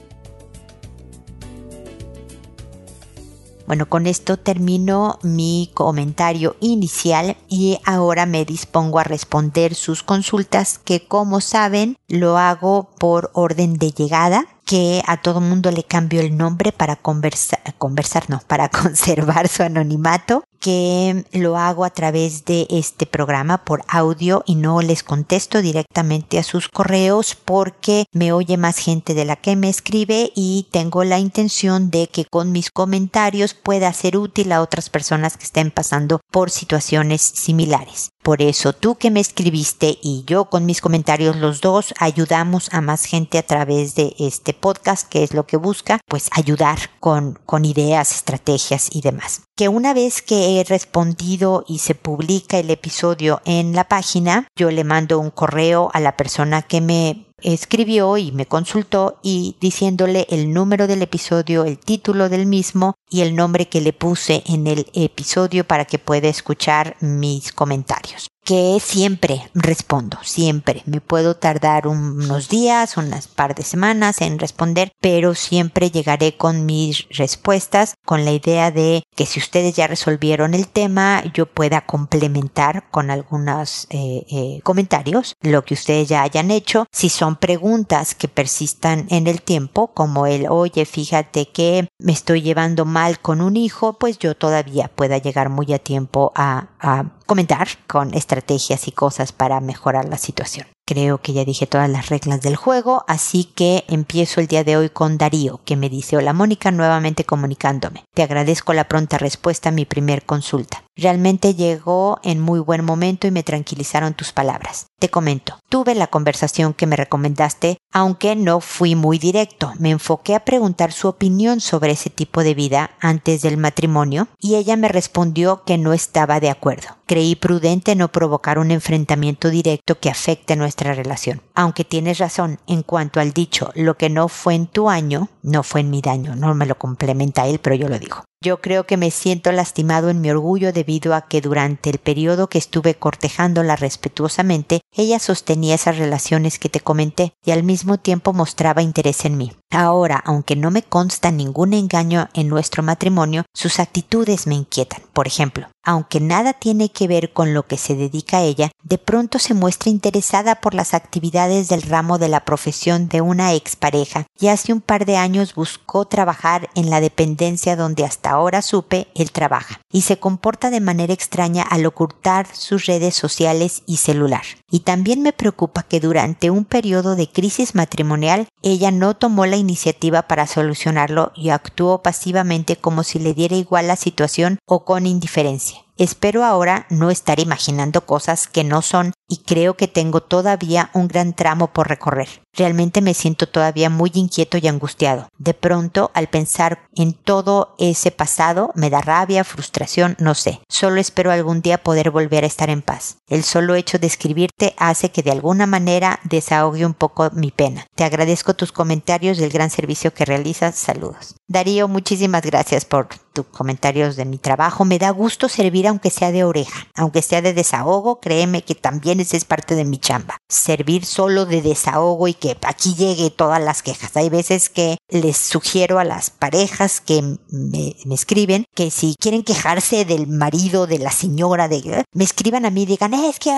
Bueno, 3.67 3.89
con 3.89 4.05
esto 4.05 4.37
termino 4.37 5.17
mi 5.23 5.71
comentario 5.73 6.55
inicial 6.59 7.35
y 7.49 7.79
ahora 7.83 8.25
me 8.25 8.45
dispongo 8.45 8.99
a 8.99 9.03
responder 9.03 9.73
sus 9.73 10.03
consultas 10.03 10.77
que 10.77 11.07
como 11.07 11.41
saben 11.41 11.97
lo 12.07 12.37
hago 12.37 12.89
por 12.99 13.31
orden 13.33 13.73
de 13.73 13.91
llegada 13.91 14.45
que 14.65 15.01
a 15.07 15.17
todo 15.21 15.41
mundo 15.41 15.71
le 15.71 15.83
cambio 15.83 16.21
el 16.21 16.35
nombre 16.35 16.71
para 16.71 16.95
conversar, 16.95 18.29
no, 18.29 18.41
para 18.47 18.69
conservar 18.83 19.47
su 19.47 19.63
anonimato 19.63 20.43
que 20.59 21.25
lo 21.31 21.57
hago 21.57 21.85
a 21.85 21.89
través 21.89 22.45
de 22.45 22.67
este 22.69 23.05
programa 23.05 23.65
por 23.65 23.83
audio 23.87 24.43
y 24.45 24.55
no 24.55 24.81
les 24.81 25.03
contesto 25.03 25.61
directamente 25.61 26.39
a 26.39 26.43
sus 26.43 26.69
correos 26.69 27.35
porque 27.35 28.05
me 28.11 28.31
oye 28.31 28.57
más 28.57 28.77
gente 28.77 29.13
de 29.13 29.25
la 29.25 29.35
que 29.35 29.55
me 29.55 29.69
escribe 29.69 30.31
y 30.35 30.67
tengo 30.71 31.03
la 31.03 31.19
intención 31.19 31.91
de 31.91 32.07
que 32.07 32.25
con 32.25 32.51
mis 32.51 32.71
comentarios 32.71 33.53
pueda 33.53 33.91
ser 33.93 34.17
útil 34.17 34.51
a 34.51 34.61
otras 34.61 34.89
personas 34.89 35.37
que 35.37 35.45
estén 35.45 35.71
pasando 35.71 36.21
por 36.31 36.49
situaciones 36.49 37.21
similares. 37.21 38.09
Por 38.25 38.41
eso 38.41 38.73
tú 38.73 38.95
que 38.95 39.11
me 39.11 39.19
escribiste 39.19 39.99
y 40.01 40.23
yo 40.25 40.45
con 40.45 40.65
mis 40.65 40.81
comentarios 40.81 41.35
los 41.35 41.61
dos 41.61 41.93
ayudamos 41.99 42.73
a 42.73 42.81
más 42.81 43.05
gente 43.05 43.37
a 43.37 43.43
través 43.43 43.93
de 43.93 44.15
este 44.17 44.53
podcast 44.55 45.07
que 45.07 45.23
es 45.23 45.35
lo 45.35 45.45
que 45.45 45.57
busca 45.57 45.99
pues 46.07 46.29
ayudar 46.31 46.79
con, 46.99 47.39
con 47.45 47.65
ideas, 47.65 48.15
estrategias 48.15 48.89
y 48.91 49.01
demás. 49.01 49.43
Que 49.57 49.69
una 49.69 49.93
vez 49.93 50.21
que 50.21 50.59
he 50.59 50.63
respondido 50.65 51.63
y 51.65 51.77
se 51.77 51.95
publica 51.95 52.57
el 52.57 52.69
episodio 52.69 53.41
en 53.45 53.73
la 53.73 53.87
página, 53.87 54.49
yo 54.53 54.69
le 54.69 54.83
mando 54.83 55.17
un 55.17 55.31
correo 55.31 55.89
a 55.93 56.01
la 56.01 56.17
persona 56.17 56.61
que 56.61 56.81
me 56.81 57.27
escribió 57.41 58.17
y 58.17 58.33
me 58.33 58.47
consultó 58.47 59.17
y 59.23 59.55
diciéndole 59.61 60.27
el 60.29 60.51
número 60.53 60.87
del 60.87 61.01
episodio, 61.01 61.63
el 61.63 61.79
título 61.79 62.27
del 62.27 62.47
mismo 62.47 62.95
y 63.09 63.21
el 63.21 63.33
nombre 63.33 63.69
que 63.69 63.79
le 63.79 63.93
puse 63.93 64.43
en 64.45 64.67
el 64.67 64.87
episodio 64.93 65.65
para 65.65 65.85
que 65.85 65.99
pueda 65.99 66.27
escuchar 66.27 66.97
mis 66.99 67.53
comentarios 67.53 68.27
que 68.45 68.77
siempre 68.79 69.49
respondo, 69.55 70.17
siempre. 70.21 70.83
Me 70.85 71.01
puedo 71.01 71.35
tardar 71.35 71.87
unos 71.87 72.47
días, 72.47 72.95
unas 72.95 73.27
par 73.27 73.55
de 73.55 73.63
semanas 73.63 74.21
en 74.21 74.37
responder, 74.37 74.91
pero 75.01 75.33
siempre 75.33 75.89
llegaré 75.89 76.37
con 76.37 76.65
mis 76.65 77.07
respuestas 77.09 77.95
con 78.05 78.23
la 78.23 78.31
idea 78.31 78.69
de 78.69 79.03
que 79.15 79.25
si 79.25 79.39
ustedes 79.39 79.75
ya 79.75 79.87
resolvieron 79.87 80.53
el 80.53 80.67
tema, 80.67 81.23
yo 81.33 81.47
pueda 81.47 81.81
complementar 81.81 82.89
con 82.91 83.09
algunos 83.09 83.87
eh, 83.89 84.25
eh, 84.29 84.59
comentarios 84.63 85.33
lo 85.41 85.65
que 85.65 85.73
ustedes 85.73 86.07
ya 86.07 86.21
hayan 86.21 86.51
hecho. 86.51 86.85
Si 86.91 87.09
son 87.09 87.37
preguntas 87.37 88.13
que 88.13 88.27
persistan 88.27 89.07
en 89.09 89.25
el 89.25 89.41
tiempo, 89.41 89.87
como 89.87 90.27
el, 90.27 90.47
oye, 90.47 90.85
fíjate 90.85 91.47
que 91.47 91.87
me 91.97 92.11
estoy 92.11 92.43
llevando 92.43 92.85
mal 92.85 93.19
con 93.19 93.41
un 93.41 93.57
hijo, 93.57 93.97
pues 93.97 94.19
yo 94.19 94.35
todavía 94.35 94.87
pueda 94.87 95.17
llegar 95.17 95.49
muy 95.49 95.73
a 95.73 95.79
tiempo 95.79 96.31
a, 96.35 96.67
a 96.79 97.14
comentar 97.25 97.67
con 97.87 98.13
estrategias 98.13 98.87
y 98.87 98.91
cosas 98.91 99.31
para 99.31 99.59
mejorar 99.59 100.07
la 100.07 100.17
situación. 100.17 100.67
Creo 100.87 101.19
que 101.19 101.33
ya 101.33 101.43
dije 101.45 101.65
todas 101.65 101.89
las 101.89 102.09
reglas 102.09 102.41
del 102.41 102.55
juego, 102.55 103.03
así 103.07 103.43
que 103.43 103.83
empiezo 103.87 104.39
el 104.39 104.47
día 104.47 104.63
de 104.63 104.77
hoy 104.77 104.89
con 104.89 105.17
Darío, 105.17 105.59
que 105.65 105.75
me 105.75 105.89
dice, 105.89 106.17
hola 106.17 106.33
Mónica, 106.33 106.71
nuevamente 106.71 107.23
comunicándome. 107.23 108.03
Te 108.13 108.23
agradezco 108.23 108.73
la 108.73 108.87
pronta 108.87 109.17
respuesta 109.17 109.69
a 109.69 109.71
mi 109.71 109.85
primer 109.85 110.23
consulta. 110.25 110.84
Realmente 110.97 111.55
llegó 111.55 112.19
en 112.23 112.39
muy 112.39 112.59
buen 112.59 112.85
momento 112.85 113.27
y 113.27 113.31
me 113.31 113.43
tranquilizaron 113.43 114.13
tus 114.13 114.31
palabras. 114.31 114.87
Te 114.97 115.09
comento, 115.09 115.59
tuve 115.67 115.93
la 115.93 116.07
conversación 116.07 116.73
que 116.73 116.87
me 116.87 116.95
recomendaste, 116.95 117.79
aunque 117.91 118.37
no 118.37 118.61
fui 118.61 118.95
muy 118.95 119.19
directo. 119.19 119.73
Me 119.77 119.91
enfoqué 119.91 120.35
a 120.35 120.45
preguntar 120.45 120.93
su 120.93 121.09
opinión 121.09 121.59
sobre 121.59 121.91
ese 121.91 122.09
tipo 122.09 122.43
de 122.43 122.53
vida 122.53 122.91
antes 123.01 123.41
del 123.41 123.57
matrimonio 123.57 124.29
y 124.39 124.55
ella 124.55 124.77
me 124.77 124.87
respondió 124.87 125.63
que 125.65 125.77
no 125.77 125.91
estaba 125.91 126.39
de 126.39 126.49
acuerdo. 126.49 126.87
Creí 127.07 127.35
prudente 127.35 127.95
no 127.95 128.11
provocar 128.11 128.57
un 128.57 128.71
enfrentamiento 128.71 129.49
directo 129.49 129.99
que 129.99 130.09
afecte 130.09 130.55
nuestra 130.55 130.93
relación. 130.93 131.41
Aunque 131.55 131.83
tienes 131.83 132.19
razón 132.19 132.59
en 132.67 132.83
cuanto 132.83 133.19
al 133.19 133.33
dicho, 133.33 133.71
lo 133.75 133.97
que 133.97 134.09
no 134.09 134.29
fue 134.29 134.55
en 134.55 134.67
tu 134.67 134.89
año, 134.89 135.27
no 135.43 135.63
fue 135.63 135.81
en 135.81 135.89
mi 135.89 136.01
daño. 136.01 136.37
No 136.37 136.55
me 136.55 136.65
lo 136.65 136.77
complementa 136.77 137.47
él, 137.47 137.59
pero 137.59 137.75
yo 137.75 137.89
lo 137.89 137.99
digo. 137.99 138.23
Yo 138.45 138.61
creo 138.61 138.85
que 138.85 138.95
me 138.95 139.09
siento 139.09 139.51
lastimado 139.51 140.11
en 140.11 140.21
mi 140.21 140.29
orgullo 140.29 140.71
debido 140.71 141.15
a 141.15 141.21
que 141.21 141.41
durante 141.41 141.89
el 141.89 141.97
periodo 141.97 142.45
que 142.47 142.59
estuve 142.59 142.93
cortejándola 142.93 143.75
respetuosamente, 143.75 144.81
ella 144.91 145.17
sostenía 145.17 145.73
esas 145.73 145.97
relaciones 145.97 146.59
que 146.59 146.69
te 146.69 146.79
comenté 146.79 147.33
y 147.43 147.49
al 147.49 147.63
mismo 147.63 147.97
tiempo 147.97 148.33
mostraba 148.33 148.83
interés 148.83 149.25
en 149.25 149.35
mí. 149.35 149.51
Ahora, 149.71 150.21
aunque 150.23 150.55
no 150.55 150.69
me 150.69 150.83
consta 150.83 151.31
ningún 151.31 151.73
engaño 151.73 152.29
en 152.35 152.47
nuestro 152.47 152.83
matrimonio, 152.83 153.45
sus 153.51 153.79
actitudes 153.79 154.45
me 154.45 154.53
inquietan. 154.53 155.01
Por 155.11 155.25
ejemplo, 155.25 155.67
aunque 155.83 156.19
nada 156.19 156.53
tiene 156.53 156.89
que 156.89 157.07
ver 157.07 157.33
con 157.33 157.53
lo 157.53 157.65
que 157.67 157.77
se 157.77 157.95
dedica 157.95 158.37
a 158.37 158.41
ella, 158.43 158.71
de 158.83 158.97
pronto 158.97 159.39
se 159.39 159.53
muestra 159.53 159.89
interesada 159.89 160.55
por 160.55 160.73
las 160.73 160.93
actividades 160.93 161.67
del 161.67 161.81
ramo 161.81 162.17
de 162.17 162.29
la 162.29 162.45
profesión 162.45 163.07
de 163.07 163.21
una 163.21 163.53
expareja 163.53 164.27
y 164.39 164.47
hace 164.47 164.71
un 164.71 164.81
par 164.81 165.05
de 165.05 165.17
años 165.17 165.55
buscó 165.55 166.05
trabajar 166.05 166.69
en 166.75 166.89
la 166.89 167.01
dependencia 167.01 167.75
donde 167.75 168.05
hasta 168.05 168.34
ahora 168.35 168.61
supe 168.61 169.07
él 169.15 169.31
trabaja 169.31 169.81
y 169.91 170.01
se 170.01 170.19
comporta 170.19 170.69
de 170.69 170.81
manera 170.81 171.13
extraña 171.13 171.63
al 171.63 171.85
ocultar 171.85 172.47
sus 172.53 172.85
redes 172.85 173.15
sociales 173.15 173.83
y 173.87 173.97
celular. 173.97 174.43
Y 174.69 174.81
también 174.81 175.21
me 175.21 175.33
preocupa 175.33 175.83
que 175.83 175.99
durante 175.99 176.51
un 176.51 176.65
periodo 176.65 177.15
de 177.15 177.29
crisis 177.29 177.75
matrimonial 177.75 178.47
ella 178.61 178.91
no 178.91 179.15
tomó 179.15 179.45
la 179.45 179.57
iniciativa 179.57 180.23
para 180.23 180.47
solucionarlo 180.47 181.31
y 181.35 181.49
actuó 181.49 182.03
pasivamente 182.03 182.75
como 182.75 183.03
si 183.03 183.19
le 183.19 183.33
diera 183.33 183.55
igual 183.55 183.87
la 183.87 183.95
situación 183.95 184.59
o 184.65 184.85
con 184.85 185.05
indiferencia. 185.05 185.79
Espero 185.97 186.43
ahora 186.43 186.87
no 186.89 187.09
estar 187.09 187.39
imaginando 187.39 188.05
cosas 188.05 188.47
que 188.47 188.65
no 188.65 188.81
son 188.81 189.13
y 189.27 189.37
creo 189.37 189.75
que 189.75 189.87
tengo 189.87 190.21
todavía 190.21 190.89
un 190.93 191.07
gran 191.07 191.33
tramo 191.33 191.73
por 191.73 191.87
recorrer. 191.87 192.27
Realmente 192.55 193.01
me 193.01 193.13
siento 193.13 193.49
todavía 193.49 193.89
muy 193.89 194.11
inquieto 194.13 194.57
y 194.57 194.67
angustiado. 194.67 195.27
De 195.37 195.53
pronto, 195.53 196.11
al 196.13 196.27
pensar 196.27 196.87
en 196.95 197.13
todo 197.13 197.75
ese 197.77 198.11
pasado, 198.11 198.71
me 198.75 198.89
da 198.89 199.01
rabia, 199.01 199.43
frustración, 199.43 200.15
no 200.19 200.35
sé. 200.35 200.61
Solo 200.69 201.01
espero 201.01 201.31
algún 201.31 201.61
día 201.61 201.83
poder 201.83 202.11
volver 202.11 202.45
a 202.45 202.47
estar 202.47 202.69
en 202.69 202.81
paz. 202.81 203.17
El 203.27 203.43
solo 203.43 203.75
hecho 203.75 203.99
de 203.99 204.07
escribirte 204.07 204.73
hace 204.77 205.11
que 205.11 205.21
de 205.21 205.31
alguna 205.31 205.65
manera 205.65 206.19
desahogue 206.23 206.85
un 206.85 206.93
poco 206.93 207.29
mi 207.33 207.51
pena. 207.51 207.87
Te 207.95 208.05
agradezco 208.05 208.53
tus 208.53 208.71
comentarios 208.71 209.37
del 209.37 209.49
gran 209.49 209.69
servicio 209.69 210.13
que 210.13 210.25
realizas. 210.25 210.75
Saludos. 210.75 211.35
Darío, 211.47 211.87
muchísimas 211.87 212.43
gracias 212.43 212.85
por 212.85 213.09
tus 213.33 213.45
comentarios 213.47 214.15
de 214.15 214.25
mi 214.25 214.37
trabajo. 214.37 214.85
Me 214.85 214.97
da 214.97 215.09
gusto 215.09 215.49
servir 215.49 215.87
aunque 215.87 216.09
sea 216.09 216.31
de 216.31 216.43
oreja, 216.45 216.87
aunque 216.95 217.21
sea 217.21 217.41
de 217.41 217.53
desahogo. 217.53 218.19
Créeme 218.21 218.63
que 218.63 218.75
también 218.75 219.14
es 219.19 219.45
parte 219.45 219.75
de 219.75 219.85
mi 219.85 219.97
chamba. 219.97 220.37
Servir 220.49 221.05
solo 221.05 221.45
de 221.45 221.61
desahogo 221.61 222.27
y 222.27 222.33
que 222.33 222.57
aquí 222.63 222.93
llegue 222.95 223.29
todas 223.29 223.61
las 223.61 223.81
quejas. 223.83 224.15
Hay 224.17 224.29
veces 224.29 224.69
que 224.69 224.97
les 225.09 225.37
sugiero 225.37 225.99
a 225.99 226.03
las 226.03 226.29
parejas 226.29 227.01
que 227.01 227.37
me, 227.49 227.95
escriben 228.11 228.65
que 228.75 228.91
si 228.91 229.15
quieren 229.19 229.43
quejarse 229.43 230.05
del 230.05 230.27
marido, 230.27 230.87
de 230.87 230.99
la 230.99 231.11
señora, 231.11 231.67
de 231.67 232.05
me 232.13 232.23
escriban 232.23 232.65
a 232.65 232.69
mí 232.69 232.83
y 232.83 232.85
digan 232.85 233.13
es 233.13 233.39
que 233.39 233.51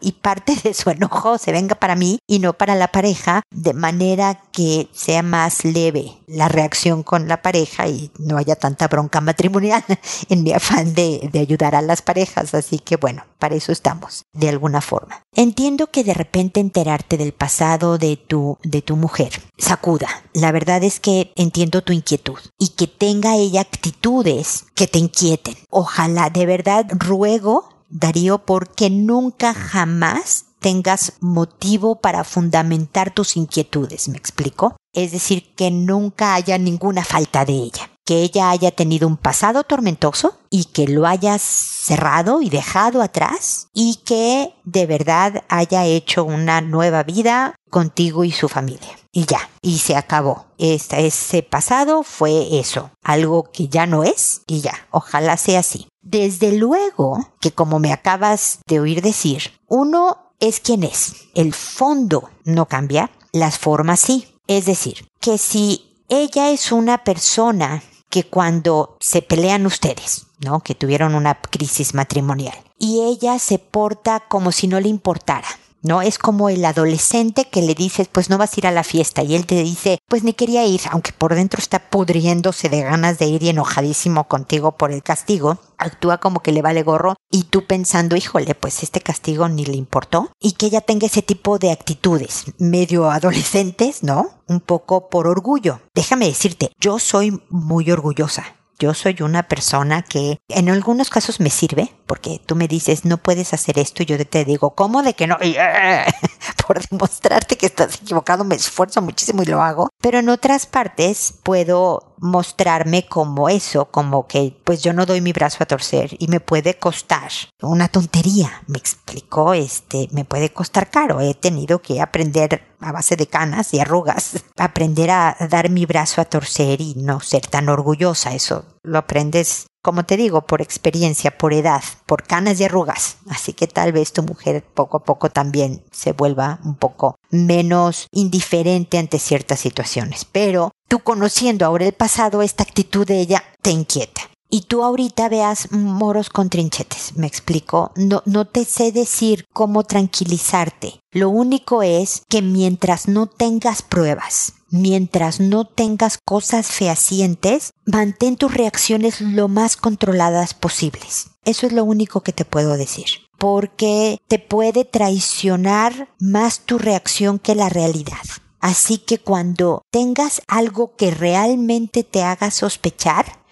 y 0.00 0.12
parte 0.12 0.56
de 0.62 0.74
su 0.74 0.90
enojo 0.90 1.38
se 1.38 1.52
venga 1.52 1.74
para 1.74 1.94
mí 1.94 2.18
y 2.26 2.38
no 2.38 2.52
para 2.52 2.74
la 2.74 2.88
pareja 2.88 3.42
de 3.50 3.72
manera 3.72 4.42
que 4.52 4.88
sea 4.92 5.22
más 5.22 5.64
leve 5.64 6.18
la 6.26 6.48
reacción 6.48 7.02
con 7.02 7.28
la 7.28 7.42
pareja 7.42 7.88
y 7.88 8.10
no 8.18 8.38
haya 8.38 8.56
tanta 8.56 8.88
bronca 8.88 9.20
matrimonial 9.20 9.84
en 10.28 10.42
mi 10.42 10.52
afán 10.52 10.94
de, 10.94 11.28
de 11.32 11.38
ayudar 11.38 11.74
a 11.74 11.82
las 11.82 12.02
parejas. 12.02 12.54
Así 12.54 12.78
que 12.78 12.96
bueno, 12.96 13.24
para 13.38 13.54
eso 13.54 13.72
estamos, 13.72 14.24
alguna 14.52 14.80
forma. 14.80 15.22
Entiendo 15.34 15.88
que 15.88 16.04
de 16.04 16.14
repente 16.14 16.60
enterarte 16.60 17.16
del 17.16 17.32
pasado 17.32 17.98
de 17.98 18.16
tu, 18.16 18.58
de 18.62 18.82
tu 18.82 18.96
mujer 18.96 19.32
sacuda. 19.58 20.08
La 20.34 20.52
verdad 20.52 20.82
es 20.84 21.00
que 21.00 21.32
entiendo 21.36 21.82
tu 21.82 21.92
inquietud 21.92 22.38
y 22.58 22.68
que 22.68 22.86
tenga 22.86 23.36
ella 23.36 23.62
actitudes 23.62 24.66
que 24.74 24.86
te 24.86 24.98
inquieten. 24.98 25.56
Ojalá, 25.70 26.30
de 26.30 26.46
verdad, 26.46 26.86
ruego, 26.90 27.68
Darío, 27.88 28.38
porque 28.38 28.88
nunca 28.88 29.52
jamás 29.52 30.46
tengas 30.60 31.14
motivo 31.20 31.96
para 31.96 32.24
fundamentar 32.24 33.12
tus 33.12 33.36
inquietudes, 33.36 34.08
¿me 34.08 34.16
explico? 34.16 34.76
Es 34.94 35.12
decir, 35.12 35.54
que 35.54 35.70
nunca 35.70 36.34
haya 36.34 36.56
ninguna 36.56 37.04
falta 37.04 37.44
de 37.44 37.54
ella 37.54 37.91
que 38.04 38.22
ella 38.22 38.50
haya 38.50 38.70
tenido 38.70 39.06
un 39.06 39.16
pasado 39.16 39.64
tormentoso 39.64 40.38
y 40.50 40.64
que 40.66 40.86
lo 40.86 41.06
hayas 41.06 41.42
cerrado 41.42 42.42
y 42.42 42.50
dejado 42.50 43.02
atrás 43.02 43.68
y 43.72 44.00
que 44.04 44.54
de 44.64 44.86
verdad 44.86 45.44
haya 45.48 45.84
hecho 45.84 46.24
una 46.24 46.60
nueva 46.60 47.02
vida 47.02 47.54
contigo 47.70 48.24
y 48.24 48.32
su 48.32 48.48
familia. 48.48 48.90
Y 49.12 49.26
ya, 49.26 49.50
y 49.60 49.78
se 49.78 49.96
acabó. 49.96 50.46
ese 50.58 51.42
pasado 51.42 52.02
fue 52.02 52.58
eso, 52.58 52.90
algo 53.02 53.50
que 53.52 53.68
ya 53.68 53.86
no 53.86 54.04
es 54.04 54.42
y 54.46 54.60
ya, 54.60 54.86
ojalá 54.90 55.36
sea 55.36 55.60
así. 55.60 55.88
Desde 56.00 56.52
luego 56.52 57.28
que 57.40 57.52
como 57.52 57.78
me 57.78 57.92
acabas 57.92 58.58
de 58.66 58.80
oír 58.80 59.02
decir, 59.02 59.52
uno 59.68 60.34
es 60.40 60.60
quien 60.60 60.82
es. 60.82 61.14
El 61.34 61.52
fondo 61.54 62.30
no 62.44 62.66
cambia, 62.66 63.10
las 63.32 63.58
formas 63.58 64.00
sí. 64.00 64.28
Es 64.48 64.66
decir, 64.66 65.08
que 65.20 65.38
si 65.38 66.04
ella 66.08 66.50
es 66.50 66.72
una 66.72 67.04
persona 67.04 67.82
que 68.12 68.24
cuando 68.24 68.98
se 69.00 69.22
pelean 69.22 69.64
ustedes, 69.64 70.26
¿no? 70.38 70.60
Que 70.60 70.74
tuvieron 70.74 71.14
una 71.14 71.40
crisis 71.40 71.94
matrimonial 71.94 72.54
y 72.78 73.00
ella 73.00 73.38
se 73.38 73.58
porta 73.58 74.20
como 74.28 74.52
si 74.52 74.68
no 74.68 74.78
le 74.80 74.88
importara. 74.88 75.48
¿No? 75.82 76.02
Es 76.02 76.18
como 76.18 76.48
el 76.48 76.64
adolescente 76.64 77.46
que 77.46 77.62
le 77.62 77.74
dices, 77.74 78.08
pues 78.10 78.30
no 78.30 78.38
vas 78.38 78.52
a 78.54 78.60
ir 78.60 78.66
a 78.66 78.70
la 78.72 78.84
fiesta 78.84 79.22
y 79.22 79.34
él 79.34 79.46
te 79.46 79.62
dice, 79.62 79.98
pues 80.08 80.24
ni 80.24 80.32
quería 80.32 80.64
ir, 80.64 80.80
aunque 80.90 81.12
por 81.12 81.34
dentro 81.34 81.58
está 81.60 81.90
pudriéndose 81.90 82.68
de 82.68 82.82
ganas 82.82 83.18
de 83.18 83.26
ir 83.26 83.42
y 83.42 83.50
enojadísimo 83.50 84.28
contigo 84.28 84.72
por 84.72 84.92
el 84.92 85.02
castigo, 85.02 85.58
actúa 85.78 86.18
como 86.18 86.40
que 86.40 86.52
le 86.52 86.62
vale 86.62 86.82
gorro 86.82 87.16
y 87.30 87.44
tú 87.44 87.66
pensando, 87.66 88.16
híjole, 88.16 88.54
pues 88.54 88.82
este 88.82 89.00
castigo 89.00 89.48
ni 89.48 89.64
le 89.64 89.76
importó 89.76 90.30
y 90.40 90.52
que 90.52 90.66
ella 90.66 90.80
tenga 90.80 91.06
ese 91.06 91.22
tipo 91.22 91.58
de 91.58 91.72
actitudes 91.72 92.44
medio 92.58 93.10
adolescentes, 93.10 94.02
¿no? 94.02 94.30
Un 94.46 94.60
poco 94.60 95.08
por 95.08 95.26
orgullo. 95.26 95.80
Déjame 95.94 96.26
decirte, 96.26 96.72
yo 96.78 96.98
soy 96.98 97.42
muy 97.48 97.90
orgullosa 97.90 98.56
yo 98.82 98.94
soy 98.94 99.18
una 99.20 99.44
persona 99.44 100.02
que 100.02 100.40
en 100.48 100.68
algunos 100.68 101.08
casos 101.08 101.38
me 101.38 101.50
sirve, 101.50 101.92
porque 102.12 102.42
tú 102.44 102.56
me 102.56 102.68
dices, 102.68 103.06
no 103.06 103.16
puedes 103.16 103.54
hacer 103.54 103.78
esto, 103.78 104.02
y 104.02 104.04
yo 104.04 104.26
te 104.26 104.44
digo, 104.44 104.74
¿cómo 104.74 105.02
de 105.02 105.14
que 105.14 105.26
no? 105.26 105.38
Por 106.66 106.86
demostrarte 106.86 107.56
que 107.56 107.64
estás 107.64 108.02
equivocado, 108.02 108.44
me 108.44 108.54
esfuerzo 108.54 109.00
muchísimo 109.00 109.42
y 109.42 109.46
lo 109.46 109.62
hago. 109.62 109.88
Pero 110.02 110.18
en 110.18 110.28
otras 110.28 110.66
partes 110.66 111.32
puedo 111.42 112.12
mostrarme 112.18 113.06
como 113.06 113.48
eso, 113.48 113.86
como 113.86 114.28
que 114.28 114.56
pues 114.62 114.82
yo 114.82 114.92
no 114.92 115.06
doy 115.06 115.20
mi 115.20 115.32
brazo 115.32 115.58
a 115.60 115.66
torcer 115.66 116.10
y 116.18 116.28
me 116.28 116.38
puede 116.38 116.78
costar 116.78 117.30
una 117.60 117.88
tontería, 117.88 118.62
me 118.68 118.78
explicó, 118.78 119.54
este, 119.54 120.08
me 120.12 120.24
puede 120.24 120.52
costar 120.52 120.90
caro. 120.90 121.20
He 121.20 121.34
tenido 121.34 121.82
que 121.82 122.00
aprender 122.00 122.62
a 122.80 122.92
base 122.92 123.16
de 123.16 123.26
canas 123.26 123.74
y 123.74 123.80
arrugas, 123.80 124.44
aprender 124.56 125.10
a 125.10 125.36
dar 125.50 125.68
mi 125.68 125.84
brazo 125.84 126.20
a 126.20 126.26
torcer 126.26 126.80
y 126.80 126.94
no 126.94 127.20
ser 127.20 127.46
tan 127.46 127.68
orgullosa. 127.68 128.34
Eso 128.34 128.66
lo 128.82 128.98
aprendes, 128.98 129.66
como 129.82 130.04
te 130.04 130.16
digo, 130.16 130.42
por 130.42 130.62
experiencia, 130.62 131.36
por 131.36 131.52
edad, 131.52 131.82
por 132.06 132.22
canas 132.22 132.60
y 132.60 132.64
arrugas. 132.64 133.16
Así 133.28 133.52
que 133.52 133.66
tal 133.66 133.92
vez 133.92 134.12
tu 134.12 134.22
mujer 134.22 134.64
poco 134.64 134.98
a 134.98 135.04
poco 135.04 135.28
también 135.28 135.82
se 135.90 136.12
vuelva 136.12 136.60
un 136.64 136.76
poco 136.76 137.16
menos 137.30 138.06
indiferente 138.12 138.98
ante 138.98 139.18
ciertas 139.18 139.60
situaciones. 139.60 140.24
Pero 140.24 140.70
tú 140.88 141.00
conociendo 141.00 141.66
ahora 141.66 141.86
el 141.86 141.92
pasado, 141.92 142.42
esta 142.42 142.62
actitud 142.62 143.06
de 143.06 143.20
ella 143.20 143.42
te 143.60 143.70
inquieta 143.70 144.22
y 144.52 144.60
tú 144.62 144.84
ahorita 144.84 145.30
veas 145.30 145.72
moros 145.72 146.28
con 146.28 146.50
trinchetes. 146.50 147.16
Me 147.16 147.26
explico. 147.26 147.90
No, 147.96 148.22
no 148.26 148.44
te 148.44 148.66
sé 148.66 148.92
decir 148.92 149.46
cómo 149.50 149.82
tranquilizarte. 149.82 151.00
Lo 151.10 151.30
único 151.30 151.82
es 151.82 152.22
que 152.28 152.42
mientras 152.42 153.08
no 153.08 153.26
tengas 153.26 153.80
pruebas, 153.80 154.52
mientras 154.72 155.38
no 155.38 155.64
tengas 155.64 156.18
cosas 156.24 156.66
fehacientes, 156.66 157.72
mantén 157.86 158.36
tus 158.36 158.52
reacciones 158.52 159.20
lo 159.20 159.46
más 159.46 159.76
controladas 159.76 160.54
posibles. 160.54 161.30
Eso 161.44 161.66
es 161.66 161.72
lo 161.72 161.84
único 161.84 162.22
que 162.22 162.32
te 162.32 162.44
puedo 162.44 162.76
decir. 162.76 163.06
Porque 163.38 164.18
te 164.26 164.40
puede 164.40 164.84
traicionar 164.84 166.08
más 166.18 166.60
tu 166.60 166.78
reacción 166.78 167.38
que 167.38 167.54
la 167.54 167.68
realidad. 167.68 168.24
Así 168.58 168.98
que 168.98 169.18
cuando 169.18 169.82
tengas 169.90 170.42
algo 170.48 170.96
que 170.96 171.12
realmente 171.12 172.02
te 172.02 172.24
haga 172.24 172.50
sospechar, 172.50 173.42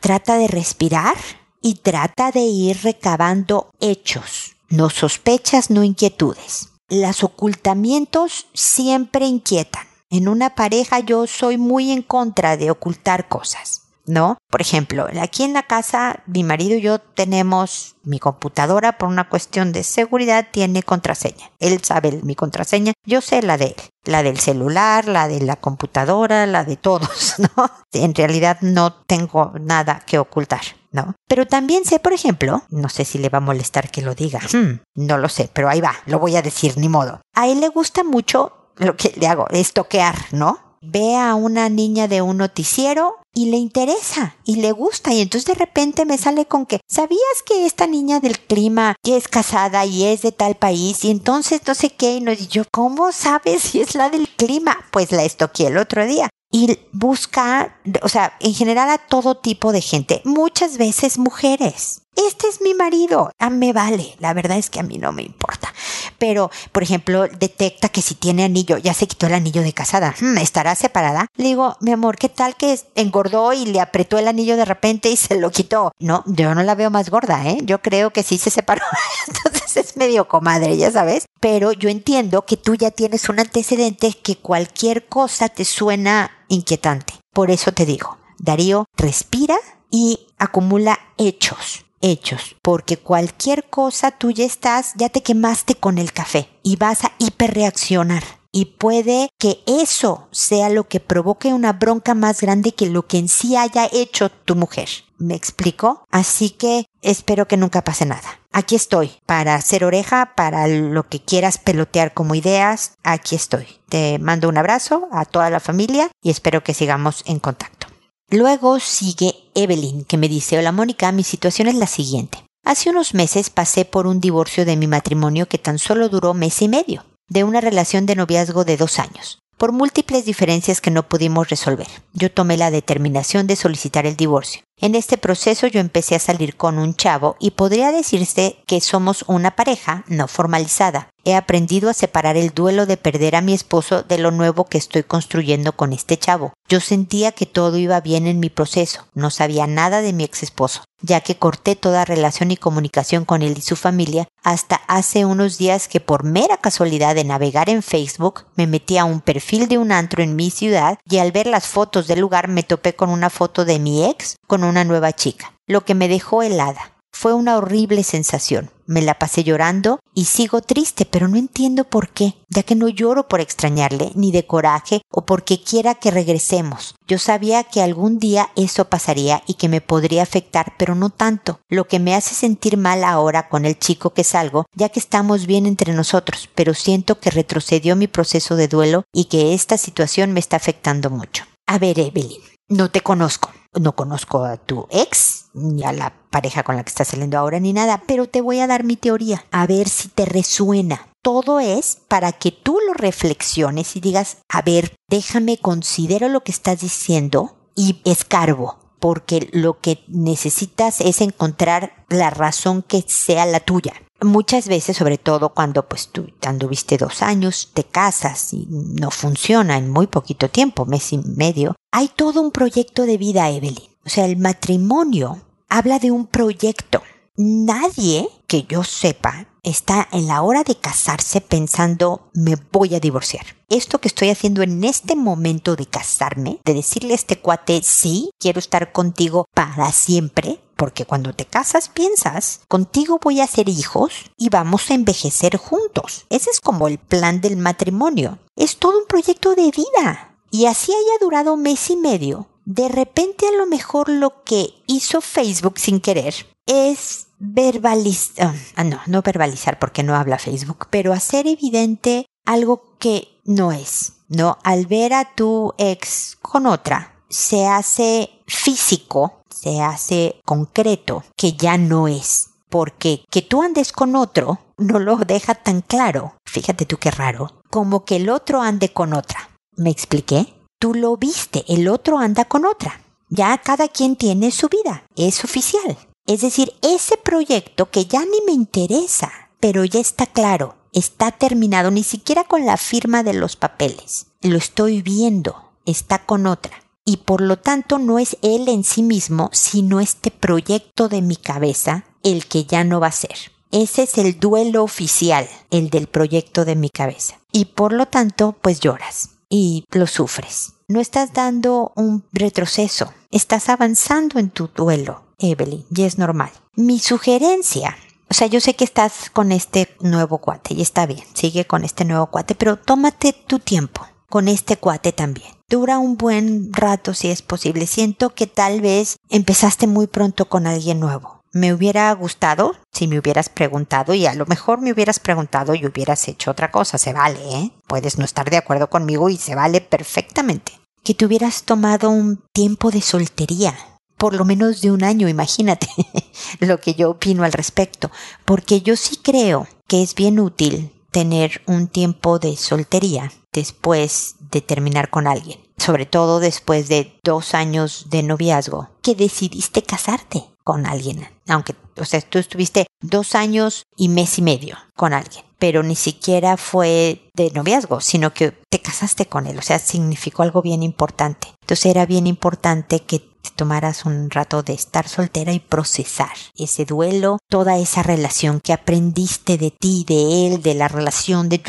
Trata 0.00 0.38
de 0.38 0.48
respirar 0.48 1.16
y 1.60 1.74
trata 1.76 2.32
de 2.32 2.40
ir 2.40 2.78
recabando 2.82 3.70
hechos, 3.80 4.56
no 4.68 4.88
sospechas, 4.88 5.70
no 5.70 5.84
inquietudes. 5.84 6.69
Los 6.90 7.22
ocultamientos 7.22 8.48
siempre 8.52 9.24
inquietan. 9.26 9.84
En 10.10 10.26
una 10.26 10.56
pareja 10.56 10.98
yo 10.98 11.28
soy 11.28 11.56
muy 11.56 11.92
en 11.92 12.02
contra 12.02 12.56
de 12.56 12.70
ocultar 12.70 13.28
cosas. 13.28 13.82
¿no? 14.06 14.38
Por 14.50 14.60
ejemplo, 14.60 15.06
aquí 15.20 15.44
en 15.44 15.52
la 15.52 15.62
casa, 15.62 16.22
mi 16.26 16.42
marido 16.42 16.76
y 16.76 16.80
yo 16.80 16.98
tenemos 16.98 17.94
mi 18.02 18.18
computadora 18.18 18.98
por 18.98 19.08
una 19.08 19.28
cuestión 19.28 19.72
de 19.72 19.84
seguridad, 19.84 20.48
tiene 20.50 20.82
contraseña. 20.82 21.50
Él 21.60 21.80
sabe 21.84 22.20
mi 22.22 22.34
contraseña, 22.34 22.92
yo 23.06 23.20
sé 23.20 23.40
la 23.42 23.56
de 23.56 23.66
él, 23.66 23.76
la 24.04 24.22
del 24.22 24.40
celular, 24.40 25.06
la 25.06 25.28
de 25.28 25.40
la 25.40 25.56
computadora, 25.56 26.46
la 26.46 26.64
de 26.64 26.76
todos, 26.76 27.34
¿no? 27.56 27.70
En 27.92 28.14
realidad 28.14 28.58
no 28.62 28.92
tengo 28.92 29.52
nada 29.60 30.02
que 30.04 30.18
ocultar. 30.18 30.62
¿No? 30.92 31.14
Pero 31.28 31.46
también 31.46 31.84
sé, 31.84 31.98
por 31.98 32.12
ejemplo, 32.12 32.62
no 32.70 32.88
sé 32.88 33.04
si 33.04 33.18
le 33.18 33.28
va 33.28 33.38
a 33.38 33.42
molestar 33.42 33.90
que 33.90 34.02
lo 34.02 34.14
diga, 34.14 34.40
hmm, 34.40 34.80
no 34.96 35.18
lo 35.18 35.28
sé, 35.28 35.50
pero 35.52 35.68
ahí 35.68 35.80
va, 35.80 35.94
lo 36.06 36.18
voy 36.18 36.36
a 36.36 36.42
decir, 36.42 36.76
ni 36.76 36.88
modo. 36.88 37.20
A 37.34 37.48
él 37.48 37.60
le 37.60 37.68
gusta 37.68 38.04
mucho 38.04 38.72
lo 38.76 38.96
que 38.96 39.12
le 39.16 39.26
hago, 39.26 39.46
es 39.50 39.72
toquear, 39.72 40.16
¿no? 40.32 40.70
ve 40.82 41.16
a 41.16 41.34
una 41.34 41.68
niña 41.68 42.08
de 42.08 42.22
un 42.22 42.38
noticiero 42.38 43.16
y 43.34 43.50
le 43.50 43.58
interesa 43.58 44.36
y 44.44 44.56
le 44.56 44.72
gusta 44.72 45.12
y 45.12 45.20
entonces 45.20 45.46
de 45.46 45.54
repente 45.54 46.06
me 46.06 46.18
sale 46.18 46.46
con 46.46 46.66
que 46.66 46.80
¿sabías 46.88 47.20
que 47.44 47.66
esta 47.66 47.86
niña 47.86 48.18
del 48.18 48.38
clima 48.38 48.96
que 49.04 49.16
es 49.16 49.28
casada 49.28 49.84
y 49.84 50.04
es 50.04 50.22
de 50.22 50.32
tal 50.32 50.56
país 50.56 51.04
y 51.04 51.10
entonces 51.10 51.60
no 51.66 51.74
sé 51.74 51.90
qué 51.90 52.14
y 52.14 52.20
no 52.20 52.32
y 52.32 52.46
yo 52.48 52.64
¿cómo 52.72 53.12
sabes 53.12 53.62
si 53.62 53.80
es 53.80 53.94
la 53.94 54.08
del 54.08 54.28
clima? 54.28 54.78
Pues 54.90 55.12
la 55.12 55.22
estoqué 55.22 55.66
el 55.66 55.76
otro 55.76 56.06
día 56.06 56.30
y 56.50 56.78
busca, 56.92 57.78
o 58.02 58.08
sea, 58.08 58.34
en 58.40 58.54
general 58.54 58.90
a 58.90 58.98
todo 58.98 59.36
tipo 59.36 59.72
de 59.72 59.80
gente, 59.80 60.20
muchas 60.24 60.78
veces 60.78 61.18
mujeres. 61.18 62.02
Este 62.16 62.48
es 62.48 62.60
mi 62.60 62.74
marido, 62.74 63.30
a 63.38 63.50
me 63.50 63.72
vale, 63.72 64.16
la 64.18 64.34
verdad 64.34 64.58
es 64.58 64.68
que 64.68 64.80
a 64.80 64.82
mí 64.82 64.98
no 64.98 65.12
me 65.12 65.22
importa. 65.22 65.72
Pero, 66.18 66.50
por 66.72 66.82
ejemplo, 66.82 67.28
detecta 67.28 67.88
que 67.88 68.02
si 68.02 68.14
tiene 68.14 68.44
anillo, 68.44 68.76
ya 68.78 68.92
se 68.92 69.06
quitó 69.06 69.26
el 69.26 69.34
anillo 69.34 69.62
de 69.62 69.72
casada, 69.72 70.14
hmm, 70.20 70.36
¿estará 70.38 70.74
separada? 70.74 71.28
Le 71.36 71.44
digo, 71.44 71.76
mi 71.80 71.92
amor, 71.92 72.18
¿qué 72.18 72.28
tal 72.28 72.56
que 72.56 72.78
engordó 72.96 73.52
y 73.52 73.64
le 73.64 73.80
apretó 73.80 74.18
el 74.18 74.28
anillo 74.28 74.56
de 74.56 74.64
repente 74.64 75.08
y 75.08 75.16
se 75.16 75.38
lo 75.38 75.50
quitó? 75.50 75.92
No, 75.98 76.24
yo 76.26 76.54
no 76.54 76.62
la 76.62 76.74
veo 76.74 76.90
más 76.90 77.10
gorda, 77.10 77.46
¿eh? 77.48 77.58
Yo 77.62 77.80
creo 77.80 78.10
que 78.10 78.22
sí 78.22 78.38
se 78.38 78.50
separó. 78.50 78.82
Entonces 79.28 79.59
es 79.76 79.96
medio 79.96 80.28
comadre, 80.28 80.76
ya 80.76 80.90
sabes. 80.90 81.26
Pero 81.40 81.72
yo 81.72 81.88
entiendo 81.88 82.44
que 82.44 82.56
tú 82.56 82.74
ya 82.74 82.90
tienes 82.90 83.28
un 83.28 83.40
antecedente 83.40 84.12
que 84.12 84.36
cualquier 84.36 85.06
cosa 85.06 85.48
te 85.48 85.64
suena 85.64 86.30
inquietante. 86.48 87.14
Por 87.32 87.50
eso 87.50 87.72
te 87.72 87.86
digo, 87.86 88.18
Darío, 88.38 88.86
respira 88.96 89.56
y 89.90 90.26
acumula 90.38 90.98
hechos 91.18 91.84
hechos, 92.00 92.56
porque 92.62 92.96
cualquier 92.96 93.68
cosa 93.68 94.10
tú 94.10 94.30
ya 94.30 94.44
estás, 94.44 94.92
ya 94.96 95.08
te 95.08 95.22
quemaste 95.22 95.74
con 95.74 95.98
el 95.98 96.12
café 96.12 96.48
y 96.62 96.76
vas 96.76 97.04
a 97.04 97.12
hiperreaccionar. 97.18 98.24
Y 98.52 98.64
puede 98.64 99.30
que 99.38 99.60
eso 99.66 100.28
sea 100.32 100.70
lo 100.70 100.88
que 100.88 100.98
provoque 100.98 101.54
una 101.54 101.72
bronca 101.72 102.14
más 102.14 102.40
grande 102.40 102.72
que 102.72 102.86
lo 102.86 103.06
que 103.06 103.18
en 103.18 103.28
sí 103.28 103.54
haya 103.54 103.88
hecho 103.92 104.28
tu 104.28 104.56
mujer. 104.56 104.88
¿Me 105.20 105.34
explico? 105.34 106.06
Así 106.10 106.48
que 106.48 106.86
espero 107.02 107.46
que 107.46 107.58
nunca 107.58 107.84
pase 107.84 108.06
nada. 108.06 108.40
Aquí 108.52 108.74
estoy 108.74 109.12
para 109.26 109.54
hacer 109.54 109.84
oreja, 109.84 110.32
para 110.34 110.66
lo 110.66 111.08
que 111.10 111.20
quieras 111.20 111.58
pelotear 111.58 112.14
como 112.14 112.34
ideas. 112.34 112.94
Aquí 113.04 113.36
estoy. 113.36 113.66
Te 113.90 114.18
mando 114.18 114.48
un 114.48 114.56
abrazo 114.56 115.08
a 115.12 115.26
toda 115.26 115.50
la 115.50 115.60
familia 115.60 116.08
y 116.22 116.30
espero 116.30 116.64
que 116.64 116.72
sigamos 116.72 117.22
en 117.26 117.38
contacto. 117.38 117.86
Luego 118.30 118.80
sigue 118.80 119.34
Evelyn, 119.54 120.04
que 120.06 120.16
me 120.16 120.28
dice, 120.28 120.58
hola 120.58 120.72
Mónica, 120.72 121.12
mi 121.12 121.22
situación 121.22 121.68
es 121.68 121.74
la 121.74 121.86
siguiente. 121.86 122.38
Hace 122.64 122.88
unos 122.88 123.12
meses 123.12 123.50
pasé 123.50 123.84
por 123.84 124.06
un 124.06 124.20
divorcio 124.20 124.64
de 124.64 124.76
mi 124.76 124.86
matrimonio 124.86 125.48
que 125.48 125.58
tan 125.58 125.78
solo 125.78 126.08
duró 126.08 126.32
mes 126.32 126.62
y 126.62 126.68
medio, 126.68 127.04
de 127.28 127.44
una 127.44 127.60
relación 127.60 128.06
de 128.06 128.16
noviazgo 128.16 128.64
de 128.64 128.78
dos 128.78 128.98
años, 128.98 129.40
por 129.58 129.72
múltiples 129.72 130.24
diferencias 130.24 130.80
que 130.80 130.90
no 130.90 131.08
pudimos 131.08 131.50
resolver. 131.50 131.88
Yo 132.14 132.32
tomé 132.32 132.56
la 132.56 132.70
determinación 132.70 133.46
de 133.46 133.56
solicitar 133.56 134.06
el 134.06 134.16
divorcio. 134.16 134.62
En 134.82 134.94
este 134.94 135.18
proceso 135.18 135.66
yo 135.66 135.78
empecé 135.78 136.14
a 136.14 136.20
salir 136.20 136.56
con 136.56 136.78
un 136.78 136.94
chavo 136.94 137.36
y 137.38 137.50
podría 137.50 137.92
decirse 137.92 138.56
que 138.66 138.80
somos 138.80 139.24
una 139.26 139.50
pareja 139.54 140.04
no 140.08 140.26
formalizada. 140.26 141.10
He 141.24 141.34
aprendido 141.34 141.90
a 141.90 141.94
separar 141.94 142.38
el 142.38 142.50
duelo 142.50 142.86
de 142.86 142.96
perder 142.96 143.36
a 143.36 143.42
mi 143.42 143.52
esposo 143.52 144.02
de 144.02 144.16
lo 144.16 144.30
nuevo 144.30 144.64
que 144.64 144.78
estoy 144.78 145.02
construyendo 145.02 145.72
con 145.72 145.92
este 145.92 146.16
chavo. 146.16 146.54
Yo 146.66 146.80
sentía 146.80 147.32
que 147.32 147.44
todo 147.46 147.76
iba 147.76 148.00
bien 148.00 148.26
en 148.26 148.40
mi 148.40 148.48
proceso, 148.48 149.06
no 149.12 149.30
sabía 149.30 149.66
nada 149.66 150.00
de 150.00 150.14
mi 150.14 150.24
ex 150.24 150.42
esposo, 150.42 150.84
ya 151.02 151.20
que 151.20 151.36
corté 151.36 151.76
toda 151.76 152.04
relación 152.04 152.50
y 152.50 152.56
comunicación 152.56 153.24
con 153.24 153.42
él 153.42 153.56
y 153.58 153.60
su 153.60 153.76
familia 153.76 154.28
hasta 154.42 154.76
hace 154.86 155.26
unos 155.26 155.58
días 155.58 155.88
que 155.88 156.00
por 156.00 156.24
mera 156.24 156.56
casualidad 156.56 157.14
de 157.14 157.24
navegar 157.24 157.68
en 157.68 157.82
Facebook 157.82 158.46
me 158.56 158.66
metí 158.66 158.96
a 158.96 159.04
un 159.04 159.20
perfil 159.20 159.68
de 159.68 159.76
un 159.76 159.92
antro 159.92 160.22
en 160.22 160.36
mi 160.36 160.50
ciudad 160.50 160.98
y 161.04 161.18
al 161.18 161.32
ver 161.32 161.46
las 161.46 161.66
fotos 161.66 162.06
del 162.06 162.20
lugar 162.20 162.48
me 162.48 162.62
topé 162.62 162.94
con 162.94 163.10
una 163.10 163.28
foto 163.28 163.64
de 163.64 163.78
mi 163.78 164.06
ex 164.06 164.36
con 164.46 164.64
una 164.70 164.84
nueva 164.84 165.12
chica, 165.12 165.52
lo 165.66 165.84
que 165.84 165.94
me 165.94 166.08
dejó 166.08 166.42
helada. 166.42 166.92
Fue 167.12 167.34
una 167.34 167.58
horrible 167.58 168.02
sensación. 168.02 168.70
Me 168.86 169.02
la 169.02 169.18
pasé 169.18 169.44
llorando 169.44 170.00
y 170.14 170.24
sigo 170.24 170.62
triste, 170.62 171.04
pero 171.04 171.28
no 171.28 171.36
entiendo 171.36 171.84
por 171.84 172.08
qué, 172.08 172.34
ya 172.48 172.62
que 172.62 172.74
no 172.74 172.88
lloro 172.88 173.28
por 173.28 173.40
extrañarle, 173.40 174.10
ni 174.14 174.32
de 174.32 174.46
coraje 174.46 175.02
o 175.10 175.26
porque 175.26 175.62
quiera 175.62 175.94
que 175.94 176.10
regresemos. 176.10 176.94
Yo 177.06 177.18
sabía 177.18 177.64
que 177.64 177.82
algún 177.82 178.18
día 178.18 178.50
eso 178.56 178.86
pasaría 178.86 179.42
y 179.46 179.54
que 179.54 179.68
me 179.68 179.80
podría 179.80 180.22
afectar, 180.22 180.72
pero 180.78 180.94
no 180.94 181.10
tanto, 181.10 181.60
lo 181.68 181.86
que 181.86 181.98
me 181.98 182.14
hace 182.14 182.34
sentir 182.34 182.76
mal 182.76 183.04
ahora 183.04 183.48
con 183.48 183.64
el 183.64 183.78
chico 183.78 184.10
que 184.10 184.24
salgo, 184.24 184.66
ya 184.74 184.88
que 184.88 185.00
estamos 185.00 185.46
bien 185.46 185.66
entre 185.66 185.92
nosotros, 185.92 186.48
pero 186.54 186.74
siento 186.74 187.20
que 187.20 187.30
retrocedió 187.30 187.96
mi 187.96 188.06
proceso 188.06 188.56
de 188.56 188.68
duelo 188.68 189.04
y 189.12 189.26
que 189.26 189.52
esta 189.52 189.76
situación 189.76 190.32
me 190.32 190.40
está 190.40 190.56
afectando 190.56 191.10
mucho. 191.10 191.44
A 191.66 191.78
ver, 191.78 192.00
Evelyn, 192.00 192.40
no 192.68 192.90
te 192.90 193.02
conozco, 193.02 193.50
no 193.78 193.94
conozco 193.94 194.44
a 194.44 194.56
tu 194.56 194.86
ex, 194.90 195.46
ni 195.54 195.84
a 195.84 195.92
la 195.92 196.12
pareja 196.30 196.62
con 196.62 196.76
la 196.76 196.84
que 196.84 196.90
estás 196.90 197.08
saliendo 197.08 197.38
ahora, 197.38 197.60
ni 197.60 197.72
nada, 197.72 198.02
pero 198.06 198.26
te 198.26 198.40
voy 198.40 198.60
a 198.60 198.66
dar 198.66 198.84
mi 198.84 198.96
teoría, 198.96 199.44
a 199.50 199.66
ver 199.66 199.88
si 199.88 200.08
te 200.08 200.24
resuena. 200.24 201.06
Todo 201.22 201.60
es 201.60 201.98
para 202.08 202.32
que 202.32 202.50
tú 202.50 202.78
lo 202.86 202.94
reflexiones 202.94 203.94
y 203.96 204.00
digas, 204.00 204.38
a 204.48 204.62
ver, 204.62 204.94
déjame, 205.08 205.58
considero 205.58 206.28
lo 206.28 206.42
que 206.42 206.52
estás 206.52 206.80
diciendo 206.80 207.56
y 207.76 208.00
escarbo, 208.04 208.78
porque 208.98 209.48
lo 209.52 209.80
que 209.80 210.02
necesitas 210.08 211.00
es 211.00 211.20
encontrar 211.20 212.04
la 212.08 212.30
razón 212.30 212.82
que 212.82 213.04
sea 213.06 213.44
la 213.46 213.60
tuya 213.60 213.92
muchas 214.22 214.68
veces, 214.68 214.96
sobre 214.96 215.18
todo 215.18 215.50
cuando 215.50 215.88
pues 215.88 216.08
tú 216.08 216.26
anduviste 216.42 216.96
dos 216.96 217.22
años, 217.22 217.70
te 217.74 217.84
casas 217.84 218.52
y 218.52 218.66
no 218.70 219.10
funciona 219.10 219.76
en 219.76 219.90
muy 219.90 220.06
poquito 220.06 220.48
tiempo, 220.48 220.86
mes 220.86 221.12
y 221.12 221.18
medio, 221.18 221.76
hay 221.90 222.08
todo 222.08 222.40
un 222.40 222.50
proyecto 222.50 223.06
de 223.06 223.18
vida, 223.18 223.50
Evelyn. 223.50 223.88
O 224.04 224.08
sea, 224.08 224.26
el 224.26 224.36
matrimonio 224.36 225.42
habla 225.68 225.98
de 225.98 226.10
un 226.10 226.26
proyecto. 226.26 227.02
Nadie 227.36 228.28
que 228.46 228.64
yo 228.64 228.84
sepa 228.84 229.46
está 229.62 230.08
en 230.12 230.26
la 230.26 230.42
hora 230.42 230.64
de 230.64 230.74
casarse 230.74 231.40
pensando 231.40 232.30
me 232.34 232.56
voy 232.72 232.94
a 232.94 233.00
divorciar. 233.00 233.44
Esto 233.68 234.00
que 234.00 234.08
estoy 234.08 234.30
haciendo 234.30 234.62
en 234.62 234.82
este 234.84 235.16
momento 235.16 235.76
de 235.76 235.86
casarme, 235.86 236.60
de 236.64 236.74
decirle 236.74 237.12
a 237.12 237.16
este 237.16 237.38
cuate, 237.38 237.80
sí, 237.82 238.30
quiero 238.38 238.58
estar 238.58 238.92
contigo 238.92 239.46
para 239.54 239.92
siempre, 239.92 240.60
porque 240.80 241.04
cuando 241.04 241.34
te 241.34 241.44
casas 241.44 241.90
piensas, 241.90 242.60
contigo 242.66 243.20
voy 243.22 243.42
a 243.42 243.44
hacer 243.44 243.68
hijos 243.68 244.12
y 244.38 244.48
vamos 244.48 244.90
a 244.90 244.94
envejecer 244.94 245.58
juntos. 245.58 246.24
Ese 246.30 246.48
es 246.48 246.58
como 246.58 246.88
el 246.88 246.96
plan 246.96 247.42
del 247.42 247.58
matrimonio. 247.58 248.38
Es 248.56 248.78
todo 248.78 248.98
un 248.98 249.04
proyecto 249.06 249.54
de 249.54 249.70
vida. 249.70 250.38
Y 250.50 250.64
así 250.64 250.92
haya 250.92 251.18
durado 251.20 251.58
mes 251.58 251.90
y 251.90 251.96
medio, 251.96 252.48
de 252.64 252.88
repente 252.88 253.46
a 253.46 253.52
lo 253.58 253.66
mejor 253.66 254.08
lo 254.08 254.42
que 254.42 254.72
hizo 254.86 255.20
Facebook 255.20 255.78
sin 255.78 256.00
querer 256.00 256.34
es 256.64 257.26
verbalizar, 257.38 258.54
ah, 258.74 258.84
no, 258.84 259.00
no 259.06 259.20
verbalizar 259.20 259.78
porque 259.78 260.02
no 260.02 260.16
habla 260.16 260.38
Facebook, 260.38 260.86
pero 260.88 261.12
hacer 261.12 261.46
evidente 261.46 262.24
algo 262.46 262.96
que 262.98 263.28
no 263.44 263.70
es, 263.70 264.14
¿no? 264.28 264.56
Al 264.64 264.86
ver 264.86 265.12
a 265.12 265.34
tu 265.34 265.74
ex 265.76 266.38
con 266.40 266.64
otra, 266.64 267.22
se 267.28 267.66
hace 267.66 268.30
físico 268.46 269.39
se 269.50 269.80
hace 269.80 270.40
concreto 270.44 271.24
que 271.36 271.52
ya 271.52 271.76
no 271.78 272.08
es. 272.08 272.50
Porque 272.68 273.24
que 273.30 273.42
tú 273.42 273.62
andes 273.62 273.92
con 273.92 274.14
otro 274.14 274.60
no 274.78 274.98
lo 274.98 275.16
deja 275.16 275.54
tan 275.54 275.80
claro. 275.82 276.36
Fíjate 276.46 276.86
tú 276.86 276.98
qué 276.98 277.10
raro. 277.10 277.60
Como 277.68 278.04
que 278.04 278.16
el 278.16 278.30
otro 278.30 278.62
ande 278.62 278.92
con 278.92 279.12
otra. 279.12 279.50
¿Me 279.76 279.90
expliqué? 279.90 280.54
Tú 280.78 280.94
lo 280.94 281.16
viste, 281.16 281.64
el 281.68 281.88
otro 281.88 282.18
anda 282.18 282.44
con 282.44 282.64
otra. 282.64 283.02
Ya 283.28 283.58
cada 283.58 283.88
quien 283.88 284.16
tiene 284.16 284.50
su 284.50 284.68
vida. 284.68 285.04
Es 285.16 285.44
oficial. 285.44 285.98
Es 286.26 286.42
decir, 286.42 286.72
ese 286.82 287.16
proyecto 287.16 287.90
que 287.90 288.06
ya 288.06 288.20
ni 288.20 288.40
me 288.46 288.52
interesa, 288.52 289.30
pero 289.58 289.84
ya 289.84 290.00
está 290.00 290.26
claro, 290.26 290.76
está 290.92 291.32
terminado, 291.32 291.90
ni 291.90 292.04
siquiera 292.04 292.44
con 292.44 292.66
la 292.66 292.76
firma 292.76 293.22
de 293.22 293.34
los 293.34 293.56
papeles. 293.56 294.26
Lo 294.42 294.56
estoy 294.56 295.02
viendo, 295.02 295.70
está 295.86 296.24
con 296.24 296.46
otra 296.46 296.80
y 297.10 297.16
por 297.16 297.40
lo 297.40 297.58
tanto 297.58 297.98
no 297.98 298.20
es 298.20 298.36
él 298.40 298.68
en 298.68 298.84
sí 298.84 299.02
mismo, 299.02 299.50
sino 299.52 299.98
este 299.98 300.30
proyecto 300.30 301.08
de 301.08 301.22
mi 301.22 301.34
cabeza 301.34 302.04
el 302.22 302.46
que 302.46 302.66
ya 302.66 302.84
no 302.84 303.00
va 303.00 303.08
a 303.08 303.12
ser. 303.12 303.34
Ese 303.72 304.04
es 304.04 304.16
el 304.16 304.38
duelo 304.38 304.84
oficial, 304.84 305.48
el 305.72 305.90
del 305.90 306.06
proyecto 306.06 306.64
de 306.64 306.76
mi 306.76 306.88
cabeza. 306.88 307.40
Y 307.50 307.64
por 307.64 307.92
lo 307.92 308.06
tanto, 308.06 308.54
pues 308.62 308.78
lloras 308.78 309.30
y 309.48 309.86
lo 309.90 310.06
sufres. 310.06 310.74
no 310.86 311.00
estás 311.00 311.32
dando 311.32 311.90
un 311.96 312.22
retroceso, 312.32 313.12
estás 313.32 313.68
avanzando 313.68 314.38
en 314.38 314.50
tu 314.50 314.68
duelo, 314.68 315.24
Evelyn, 315.38 315.84
y 315.92 316.02
es 316.02 316.16
normal. 316.16 316.52
Mi 316.76 317.00
sugerencia 317.00 317.96
o 318.30 318.34
sea, 318.34 318.46
yo 318.46 318.60
sé 318.60 318.74
que 318.74 318.84
estás 318.84 319.28
con 319.30 319.50
este 319.50 319.88
nuevo 319.98 320.38
cuate 320.38 320.74
y 320.74 320.82
está 320.82 321.04
bien, 321.04 321.24
sigue 321.34 321.64
con 321.64 321.84
este 321.84 322.04
nuevo 322.04 322.26
cuate, 322.26 322.54
pero 322.54 322.76
tómate 322.76 323.32
tu 323.32 323.58
tiempo 323.58 324.06
con 324.28 324.46
este 324.46 324.76
cuate 324.76 325.10
también. 325.10 325.59
Dura 325.70 326.00
un 326.00 326.16
buen 326.16 326.72
rato 326.72 327.14
si 327.14 327.30
es 327.30 327.42
posible. 327.42 327.86
Siento 327.86 328.30
que 328.34 328.48
tal 328.48 328.80
vez 328.80 329.18
empezaste 329.28 329.86
muy 329.86 330.08
pronto 330.08 330.46
con 330.48 330.66
alguien 330.66 330.98
nuevo. 330.98 331.42
Me 331.52 331.72
hubiera 331.72 332.12
gustado 332.12 332.74
si 332.90 333.06
me 333.06 333.20
hubieras 333.20 333.48
preguntado 333.48 334.12
y 334.12 334.26
a 334.26 334.34
lo 334.34 334.46
mejor 334.46 334.80
me 334.80 334.90
hubieras 334.90 335.20
preguntado 335.20 335.76
y 335.76 335.86
hubieras 335.86 336.26
hecho 336.26 336.50
otra 336.50 336.72
cosa. 336.72 336.98
Se 336.98 337.12
vale, 337.12 337.38
¿eh? 337.52 337.70
Puedes 337.86 338.18
no 338.18 338.24
estar 338.24 338.50
de 338.50 338.56
acuerdo 338.56 338.90
conmigo 338.90 339.28
y 339.28 339.36
se 339.36 339.54
vale 339.54 339.80
perfectamente. 339.80 340.72
Que 341.04 341.14
te 341.14 341.24
hubieras 341.24 341.62
tomado 341.62 342.10
un 342.10 342.42
tiempo 342.52 342.90
de 342.90 343.00
soltería 343.00 343.76
por 344.18 344.34
lo 344.34 344.44
menos 344.44 344.82
de 344.82 344.90
un 344.90 345.02
año, 345.02 345.30
imagínate 345.30 345.88
lo 346.60 346.78
que 346.78 346.92
yo 346.92 347.08
opino 347.08 347.42
al 347.42 347.52
respecto, 347.52 348.10
porque 348.44 348.82
yo 348.82 348.94
sí 348.94 349.16
creo 349.16 349.66
que 349.88 350.02
es 350.02 350.14
bien 350.14 350.38
útil 350.40 350.92
tener 351.10 351.62
un 351.66 351.88
tiempo 351.88 352.38
de 352.38 352.54
soltería 352.58 353.32
después 353.52 354.36
de 354.50 354.60
terminar 354.60 355.10
con 355.10 355.26
alguien, 355.26 355.60
sobre 355.76 356.06
todo 356.06 356.40
después 356.40 356.88
de 356.88 357.18
dos 357.24 357.54
años 357.54 358.06
de 358.10 358.22
noviazgo, 358.22 358.90
que 359.02 359.14
decidiste 359.14 359.82
casarte 359.82 360.44
con 360.64 360.86
alguien, 360.86 361.28
aunque, 361.48 361.74
o 361.96 362.04
sea, 362.04 362.20
tú 362.20 362.38
estuviste 362.38 362.86
dos 363.00 363.34
años 363.34 363.84
y 363.96 364.08
mes 364.08 364.38
y 364.38 364.42
medio 364.42 364.76
con 364.94 365.12
alguien, 365.12 365.44
pero 365.58 365.82
ni 365.82 365.96
siquiera 365.96 366.56
fue 366.56 367.28
de 367.34 367.50
noviazgo, 367.50 368.00
sino 368.00 368.32
que 368.32 368.52
te 368.68 368.80
casaste 368.80 369.26
con 369.26 369.46
él, 369.46 369.58
o 369.58 369.62
sea, 369.62 369.78
significó 369.78 370.42
algo 370.42 370.62
bien 370.62 370.82
importante. 370.82 371.48
Entonces 371.70 371.86
era 371.86 372.04
bien 372.04 372.26
importante 372.26 372.98
que 372.98 373.20
te 373.20 373.50
tomaras 373.54 374.04
un 374.04 374.28
rato 374.28 374.64
de 374.64 374.72
estar 374.72 375.06
soltera 375.06 375.52
y 375.52 375.60
procesar 375.60 376.32
ese 376.58 376.84
duelo, 376.84 377.38
toda 377.48 377.78
esa 377.78 378.02
relación 378.02 378.58
que 378.58 378.72
aprendiste 378.72 379.56
de 379.56 379.70
ti, 379.70 380.04
de 380.04 380.48
él, 380.48 380.62
de 380.62 380.74
la 380.74 380.88
relación 380.88 381.48
de 381.48 381.60